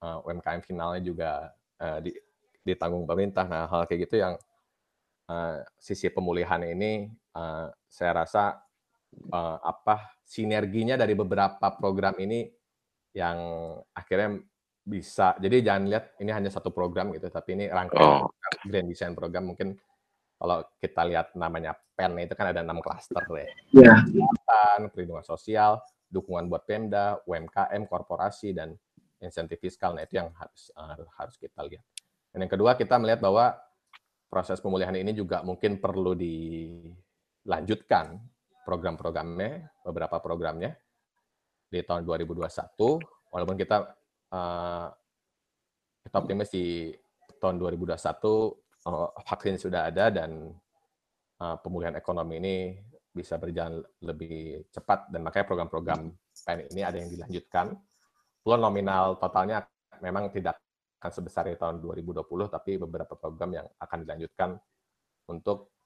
uh, 0.00 0.18
UMKM 0.24 0.60
finalnya 0.64 1.00
juga 1.04 1.52
uh, 1.78 1.98
di, 2.00 2.12
ditanggung 2.64 3.04
pemerintah. 3.04 3.44
Nah, 3.44 3.68
hal 3.68 3.84
kayak 3.84 4.08
gitu 4.08 4.16
yang 4.20 4.34
uh, 5.28 5.60
sisi 5.76 6.08
pemulihan 6.08 6.60
ini 6.64 7.12
uh, 7.36 7.68
saya 7.86 8.12
rasa 8.24 8.58
uh, 9.30 9.58
apa 9.62 10.18
sinerginya 10.22 10.94
dari 10.94 11.14
beberapa 11.18 11.74
program 11.74 12.18
ini 12.22 12.46
yang 13.14 13.38
akhirnya 13.90 14.38
bisa. 14.80 15.36
Jadi 15.38 15.66
jangan 15.66 15.84
lihat 15.90 16.04
ini 16.22 16.30
hanya 16.30 16.50
satu 16.50 16.70
program 16.70 17.12
gitu, 17.14 17.28
tapi 17.28 17.58
ini 17.58 17.64
rangkaian 17.68 18.26
oh. 18.26 18.30
grand 18.66 18.88
design 18.88 19.12
program 19.14 19.50
mungkin 19.52 19.76
kalau 20.40 20.64
kita 20.80 21.04
lihat 21.04 21.36
namanya 21.36 21.76
PEN 21.92 22.16
itu 22.24 22.32
kan 22.32 22.48
ada 22.48 22.64
enam 22.64 22.80
klaster 22.80 23.20
ya. 23.28 23.44
Yeah. 23.76 24.00
Kesehatan, 24.08 24.78
perlindungan 24.88 25.26
sosial, 25.26 25.84
dukungan 26.08 26.48
buat 26.48 26.64
Pemda, 26.64 27.20
UMKM, 27.28 27.84
korporasi 27.84 28.56
dan 28.56 28.72
insentif 29.20 29.60
fiskal. 29.60 29.92
Nah, 29.92 30.08
itu 30.08 30.16
yang 30.16 30.32
harus 30.32 30.72
uh, 30.72 30.96
harus 31.20 31.36
kita 31.36 31.60
lihat. 31.68 31.84
Dan 32.32 32.48
yang 32.48 32.52
kedua, 32.56 32.72
kita 32.72 32.96
melihat 32.96 33.20
bahwa 33.20 33.52
proses 34.32 34.62
pemulihan 34.64 34.96
ini 34.96 35.12
juga 35.12 35.44
mungkin 35.44 35.76
perlu 35.76 36.16
dilanjutkan 37.50 38.14
program-programnya, 38.62 39.82
beberapa 39.82 40.22
programnya 40.22 40.70
di 41.66 41.82
tahun 41.82 42.06
2021. 42.06 42.46
Walaupun 43.34 43.58
kita 43.58 43.90
uh, 44.30 44.86
kita 46.06 46.14
optimis 46.14 46.54
di 46.54 46.94
tahun 47.42 47.58
2021 47.58 47.90
uh, 48.86 49.10
vaksin 49.26 49.58
sudah 49.58 49.90
ada 49.90 50.14
dan 50.14 50.54
uh, 51.42 51.58
pemulihan 51.58 51.98
ekonomi 51.98 52.38
ini 52.38 52.56
bisa 53.10 53.34
berjalan 53.34 53.82
lebih 53.98 54.62
cepat 54.70 55.10
dan 55.10 55.26
makanya 55.26 55.50
program-program 55.50 56.14
PEN 56.46 56.70
ini 56.70 56.86
ada 56.86 57.02
yang 57.02 57.10
dilanjutkan. 57.10 57.74
Peluang 58.46 58.62
nominal 58.62 59.18
totalnya 59.18 59.66
memang 59.98 60.30
tidak 60.30 60.54
akan 61.02 61.10
sebesar 61.10 61.50
di 61.50 61.58
tahun 61.58 61.82
2020, 61.82 62.22
tapi 62.46 62.78
beberapa 62.78 63.18
program 63.18 63.50
yang 63.58 63.66
akan 63.82 63.98
dilanjutkan 64.06 64.54
untuk 65.26 65.79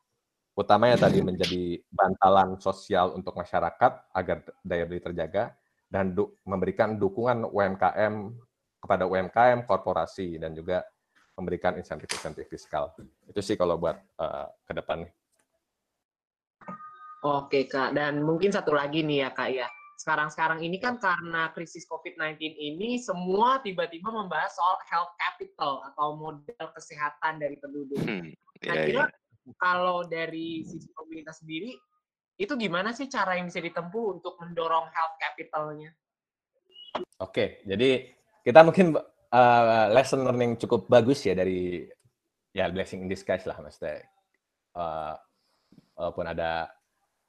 utamanya 0.54 1.10
tadi 1.10 1.18
menjadi 1.18 1.82
bantalan 1.90 2.58
sosial 2.62 3.14
untuk 3.18 3.34
masyarakat 3.34 3.92
agar 4.14 4.36
daya 4.62 4.84
beli 4.86 5.02
terjaga 5.02 5.54
dan 5.90 6.14
du 6.14 6.30
memberikan 6.46 6.94
dukungan 6.98 7.46
UMKM 7.50 8.14
kepada 8.78 9.04
UMKM, 9.06 9.66
korporasi 9.66 10.38
dan 10.38 10.54
juga 10.54 10.84
memberikan 11.34 11.74
insentif-insentif 11.74 12.46
fiskal. 12.46 12.94
Itu 13.26 13.42
sih 13.42 13.58
kalau 13.58 13.80
buat 13.80 13.98
uh, 14.22 14.46
ke 14.62 14.72
depan. 14.76 15.02
Oke 17.24 17.64
Kak, 17.66 17.96
dan 17.96 18.20
mungkin 18.20 18.52
satu 18.52 18.76
lagi 18.76 19.00
nih 19.00 19.26
ya 19.26 19.30
Kak 19.32 19.50
ya 19.50 19.66
sekarang-sekarang 19.94 20.60
ini 20.60 20.76
kan 20.82 20.98
karena 20.98 21.54
krisis 21.54 21.86
COVID-19 21.86 22.36
ini 22.58 22.98
semua 22.98 23.62
tiba-tiba 23.62 24.10
membahas 24.10 24.52
soal 24.52 24.76
health 24.90 25.14
capital 25.16 25.80
atau 25.92 26.18
model 26.18 26.66
kesehatan 26.74 27.38
dari 27.38 27.56
penduduk. 27.62 28.02
Hmm, 28.02 28.34
nah, 28.66 28.74
yeah, 28.74 28.84
kira 28.84 29.02
yeah. 29.06 29.23
Kalau 29.60 30.08
dari 30.08 30.64
sisi 30.64 30.88
pemerintah 30.94 31.36
sendiri 31.36 31.76
itu 32.34 32.52
gimana 32.58 32.90
sih 32.90 33.06
cara 33.06 33.38
yang 33.38 33.46
bisa 33.46 33.62
ditempuh 33.62 34.18
untuk 34.18 34.34
mendorong 34.42 34.90
health 34.90 35.16
capitalnya? 35.20 35.94
Oke, 37.22 37.62
jadi 37.62 38.10
kita 38.42 38.60
mungkin 38.66 38.98
uh, 39.30 39.86
lesson 39.90 40.26
learning 40.26 40.58
cukup 40.58 40.90
bagus 40.90 41.22
ya 41.26 41.34
dari 41.34 41.86
ya 42.54 42.70
blessing 42.70 43.06
in 43.06 43.10
disguise 43.10 43.46
lah 43.46 43.58
maksudnya. 43.58 44.02
Uh, 44.74 45.14
walaupun 45.94 46.26
ada 46.26 46.66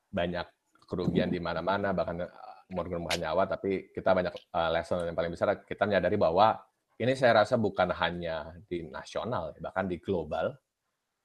banyak 0.10 0.46
kerugian 0.90 1.30
di 1.30 1.38
mana-mana 1.38 1.94
bahkan 1.94 2.26
mengorbankan 2.70 3.22
nyawa, 3.22 3.46
tapi 3.46 3.94
kita 3.94 4.10
banyak 4.14 4.34
uh, 4.54 4.70
lesson 4.74 5.06
yang 5.06 5.18
paling 5.18 5.34
besar 5.34 5.62
kita 5.66 5.86
menyadari 5.86 6.18
bahwa 6.18 6.58
ini 6.98 7.14
saya 7.14 7.46
rasa 7.46 7.60
bukan 7.60 7.94
hanya 7.94 8.56
di 8.66 8.86
nasional, 8.90 9.54
bahkan 9.62 9.86
di 9.86 10.02
global. 10.02 10.56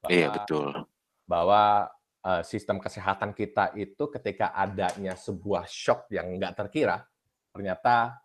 Bahwa, 0.01 0.09
iya 0.09 0.27
betul. 0.33 0.67
Bahwa 1.29 1.87
uh, 2.25 2.41
sistem 2.41 2.81
kesehatan 2.81 3.37
kita 3.37 3.73
itu 3.77 4.09
ketika 4.09 4.53
adanya 4.57 5.13
sebuah 5.13 5.69
shock 5.69 6.09
yang 6.09 6.33
nggak 6.37 6.57
terkira, 6.57 7.05
ternyata 7.53 8.17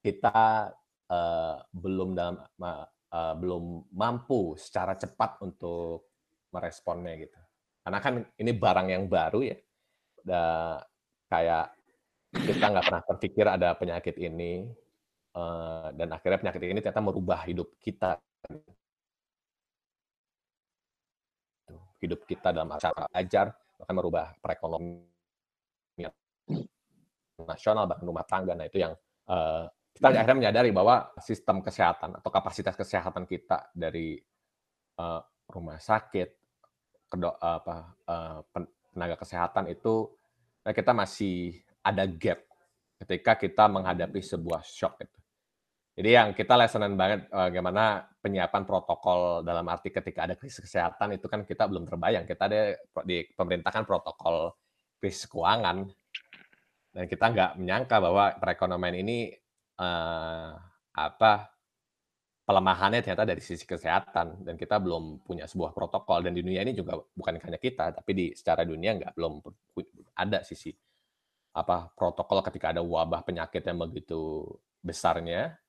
kita 0.00 0.70
uh, 1.10 1.56
belum 1.74 2.14
dalam 2.14 2.38
uh, 2.62 3.34
belum 3.34 3.90
mampu 3.90 4.54
secara 4.54 4.94
cepat 4.94 5.42
untuk 5.42 6.10
meresponnya 6.54 7.14
gitu. 7.18 7.38
Karena 7.82 7.98
kan 7.98 8.14
ini 8.38 8.52
barang 8.54 8.88
yang 8.92 9.04
baru 9.10 9.40
ya, 9.42 9.58
da, 10.22 10.42
kayak 11.26 11.74
kita 12.30 12.64
nggak 12.70 12.86
pernah 12.86 13.04
terpikir 13.06 13.46
ada 13.50 13.74
penyakit 13.74 14.14
ini 14.22 14.70
uh, 15.34 15.90
dan 15.90 16.08
akhirnya 16.14 16.38
penyakit 16.38 16.62
ini 16.62 16.78
ternyata 16.78 17.02
merubah 17.02 17.42
hidup 17.42 17.74
kita 17.82 18.22
hidup 22.00 22.24
kita 22.24 22.50
dalam 22.50 22.72
cara 22.80 23.06
ajar 23.12 23.52
bahkan 23.76 23.94
merubah 23.96 24.32
perekonomian 24.40 26.12
nasional 27.40 27.84
bahkan 27.88 28.04
rumah 28.04 28.24
tangga 28.24 28.52
nah 28.56 28.66
itu 28.68 28.80
yang 28.80 28.92
uh, 29.28 29.68
kita 29.92 30.06
akhirnya 30.16 30.36
menyadari 30.48 30.70
bahwa 30.72 31.12
sistem 31.20 31.60
kesehatan 31.60 32.16
atau 32.20 32.30
kapasitas 32.32 32.76
kesehatan 32.76 33.28
kita 33.28 33.68
dari 33.76 34.16
uh, 35.00 35.20
rumah 35.48 35.76
sakit 35.80 36.28
kedok 37.10 37.36
apa 37.42 37.76
uh, 38.06 38.38
tenaga 38.94 39.16
kesehatan 39.18 39.68
itu 39.72 40.08
nah 40.60 40.72
kita 40.72 40.92
masih 40.92 41.58
ada 41.80 42.04
gap 42.04 42.44
ketika 43.00 43.32
kita 43.36 43.64
menghadapi 43.64 44.20
sebuah 44.20 44.60
shock 44.60 45.00
itu. 45.00 45.19
Jadi 46.00 46.16
yang 46.16 46.32
kita 46.32 46.56
lesonan 46.56 46.96
banget 46.96 47.28
bagaimana 47.28 48.08
penyiapan 48.24 48.64
protokol 48.64 49.44
dalam 49.44 49.68
arti 49.68 49.92
ketika 49.92 50.24
ada 50.24 50.32
krisis 50.32 50.64
kesehatan 50.64 51.20
itu 51.20 51.28
kan 51.28 51.44
kita 51.44 51.68
belum 51.68 51.84
terbayang. 51.84 52.24
Kita 52.24 52.48
ada 52.48 52.72
di 53.04 53.28
pemerintahan 53.28 53.84
protokol 53.84 54.56
krisis 54.96 55.28
keuangan 55.28 55.84
dan 56.96 57.04
kita 57.04 57.24
nggak 57.36 57.50
menyangka 57.60 58.00
bahwa 58.00 58.32
perekonomian 58.32 58.96
ini 58.96 59.28
uh, 59.76 60.56
apa 60.96 61.52
pelemahannya 62.48 63.04
ternyata 63.04 63.28
dari 63.28 63.44
sisi 63.44 63.68
kesehatan 63.68 64.40
dan 64.40 64.56
kita 64.56 64.80
belum 64.80 65.20
punya 65.20 65.44
sebuah 65.44 65.76
protokol 65.76 66.24
dan 66.24 66.32
di 66.32 66.40
dunia 66.40 66.64
ini 66.64 66.72
juga 66.72 66.96
bukan 66.96 67.36
hanya 67.44 67.60
kita 67.60 67.92
tapi 67.92 68.10
di 68.16 68.26
secara 68.32 68.64
dunia 68.64 68.96
nggak 68.96 69.12
belum 69.12 69.44
ada 70.16 70.48
sisi 70.48 70.72
apa 71.52 71.92
protokol 71.92 72.40
ketika 72.40 72.72
ada 72.72 72.80
wabah 72.80 73.20
penyakit 73.20 73.60
yang 73.68 73.84
begitu 73.84 74.48
besarnya. 74.80 75.60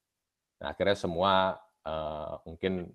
Nah, 0.62 0.78
akhirnya 0.78 0.94
semua 0.94 1.58
uh, 1.84 2.38
mungkin 2.46 2.94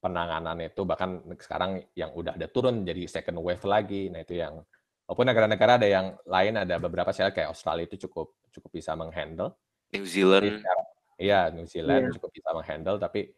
penanganan 0.00 0.64
itu 0.64 0.82
bahkan 0.88 1.20
sekarang 1.36 1.84
yang 1.92 2.16
udah 2.16 2.40
ada 2.40 2.48
turun 2.48 2.82
jadi 2.82 3.04
second 3.04 3.36
wave 3.44 3.64
lagi. 3.68 4.08
Nah, 4.08 4.24
itu 4.24 4.40
yang 4.40 4.64
walaupun 5.04 5.26
negara-negara 5.28 5.72
ada 5.76 5.88
yang 5.88 6.06
lain 6.24 6.54
ada 6.56 6.80
beberapa 6.80 7.12
saya 7.12 7.30
kayak 7.30 7.52
Australia 7.52 7.84
itu 7.84 8.08
cukup 8.08 8.32
cukup 8.48 8.70
bisa 8.72 8.96
menghandle. 8.96 9.52
New 9.92 10.08
Zealand. 10.08 10.64
Iya, 11.20 11.52
New 11.52 11.68
Zealand 11.68 12.10
yeah. 12.10 12.14
cukup 12.16 12.30
bisa 12.32 12.50
menghandle 12.56 12.96
tapi 12.96 13.32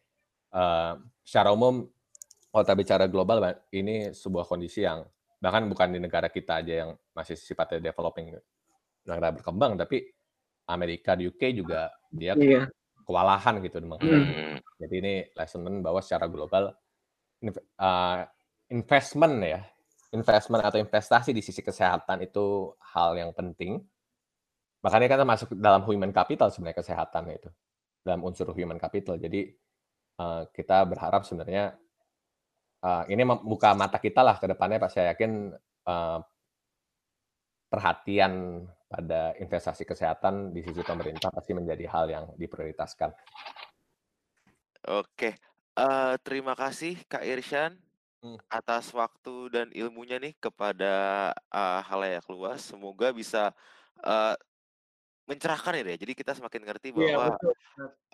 uh, 0.54 0.94
secara 1.26 1.52
umum 1.52 1.86
kalau 2.48 2.64
kita 2.64 2.74
bicara 2.74 3.04
global 3.06 3.38
ini 3.74 4.10
sebuah 4.14 4.48
kondisi 4.48 4.82
yang 4.82 5.04
bahkan 5.38 5.68
bukan 5.70 5.94
di 5.94 6.00
negara 6.02 6.26
kita 6.26 6.58
aja 6.64 6.74
yang 6.86 6.90
masih 7.14 7.38
sifatnya 7.38 7.92
developing 7.92 8.34
negara 9.06 9.30
berkembang 9.30 9.78
tapi 9.78 10.10
Amerika 10.66 11.14
di 11.14 11.30
UK 11.30 11.54
juga 11.54 11.92
dia 12.10 12.34
iya. 12.34 12.66
Kewalahan 13.08 13.56
gitu 13.64 13.80
Hmm. 13.80 14.60
Jadi 14.76 14.94
ini 15.00 15.14
lesson 15.32 15.64
bahwa 15.80 16.04
secara 16.04 16.28
global 16.28 16.76
uh, 17.80 18.20
investment 18.68 19.34
ya, 19.40 19.64
investment 20.12 20.60
atau 20.60 20.76
investasi 20.76 21.32
di 21.32 21.40
sisi 21.40 21.64
kesehatan 21.64 22.20
itu 22.20 22.76
hal 22.92 23.16
yang 23.16 23.32
penting. 23.32 23.80
Makanya 24.84 25.16
kan 25.16 25.24
masuk 25.24 25.48
dalam 25.56 25.82
human 25.88 26.12
capital 26.12 26.52
sebenarnya 26.52 26.84
kesehatan 26.84 27.32
itu 27.32 27.48
dalam 28.04 28.20
unsur 28.28 28.52
human 28.52 28.76
capital. 28.76 29.16
Jadi 29.16 29.48
uh, 30.20 30.44
kita 30.52 30.84
berharap 30.84 31.24
sebenarnya 31.24 31.74
uh, 32.84 33.02
ini 33.08 33.24
membuka 33.24 33.72
mata 33.72 33.96
kita 33.96 34.20
lah 34.20 34.36
ke 34.36 34.46
depannya. 34.52 34.78
Pak 34.78 34.90
saya 34.92 35.16
yakin 35.16 35.50
uh, 35.88 36.20
perhatian 37.72 38.64
pada 38.88 39.36
investasi 39.36 39.84
kesehatan 39.84 40.56
di 40.56 40.64
sisi 40.64 40.80
pemerintah 40.80 41.28
pasti 41.28 41.52
menjadi 41.52 41.84
hal 41.92 42.08
yang 42.08 42.24
diprioritaskan. 42.40 43.12
Oke, 44.88 45.36
uh, 45.76 46.16
terima 46.24 46.56
kasih 46.56 46.96
Kak 47.04 47.20
Irsyan 47.20 47.76
hmm. 48.24 48.40
atas 48.48 48.88
waktu 48.96 49.52
dan 49.52 49.66
ilmunya 49.76 50.16
nih 50.16 50.32
kepada 50.40 51.30
uh, 51.52 51.80
halayak 51.84 52.24
luas. 52.32 52.64
Semoga 52.64 53.12
bisa 53.12 53.52
uh, 54.00 54.32
mencerahkan 55.28 55.84
ya. 55.84 56.00
Jadi 56.00 56.16
kita 56.16 56.32
semakin 56.32 56.64
ngerti 56.64 56.88
iya, 56.96 56.96
bahwa 56.96 57.36
ya, 57.36 57.52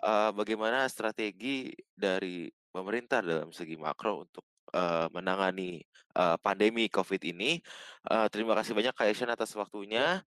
Uh, 0.05 0.29
bagaimana 0.37 0.85
strategi 0.85 1.73
dari 1.97 2.45
pemerintah 2.69 3.25
dalam 3.25 3.49
segi 3.49 3.73
makro 3.73 4.21
untuk 4.21 4.45
uh, 4.77 5.09
menangani 5.09 5.81
uh, 6.13 6.37
pandemi 6.37 6.85
COVID 6.85 7.17
ini. 7.25 7.57
Uh, 8.05 8.29
terima 8.29 8.53
kasih 8.53 8.77
banyak 8.77 8.93
Kak 8.93 9.09
Irsyan 9.09 9.33
atas 9.33 9.57
waktunya. 9.57 10.21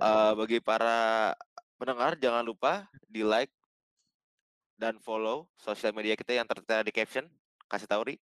Uh, 0.00 0.32
bagi 0.38 0.58
para 0.64 1.32
pendengar 1.76 2.16
jangan 2.16 2.44
lupa 2.44 2.88
di 3.04 3.20
like 3.20 3.52
dan 4.80 4.98
follow 4.98 5.46
sosial 5.54 5.94
media 5.94 6.16
kita 6.18 6.34
yang 6.34 6.48
tertera 6.48 6.82
di 6.82 6.92
caption. 6.92 7.28
Kasih 7.68 7.88
tahu 7.88 8.12
Ri. 8.12 8.16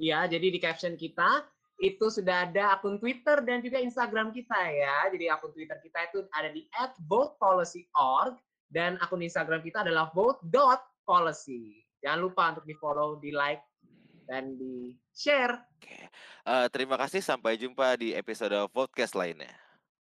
Iya, 0.00 0.26
jadi 0.26 0.46
di 0.48 0.58
caption 0.58 0.96
kita 0.96 1.46
itu 1.82 2.06
sudah 2.10 2.46
ada 2.46 2.78
akun 2.78 2.98
Twitter 3.02 3.42
dan 3.42 3.58
juga 3.62 3.82
Instagram 3.82 4.30
kita 4.30 4.56
ya. 4.70 5.10
Jadi 5.10 5.26
akun 5.30 5.50
Twitter 5.50 5.78
kita 5.82 5.98
itu 6.10 6.26
ada 6.30 6.48
di 6.50 6.66
@votepolicy.org 7.06 8.38
dan 8.72 8.96
akun 9.02 9.22
Instagram 9.22 9.60
kita 9.60 9.84
adalah 9.84 10.08
vote.policy. 10.14 11.84
Jangan 12.02 12.18
lupa 12.18 12.42
untuk 12.56 12.66
di 12.66 12.74
follow, 12.78 13.20
di 13.22 13.30
like, 13.30 13.62
dan 14.26 14.58
di 14.58 14.96
share. 15.14 15.54
Oke. 15.78 16.10
Uh, 16.42 16.66
terima 16.72 16.98
kasih. 16.98 17.22
Sampai 17.22 17.60
jumpa 17.60 17.94
di 17.94 18.16
episode 18.16 18.56
podcast 18.74 19.14
lainnya. 19.14 19.61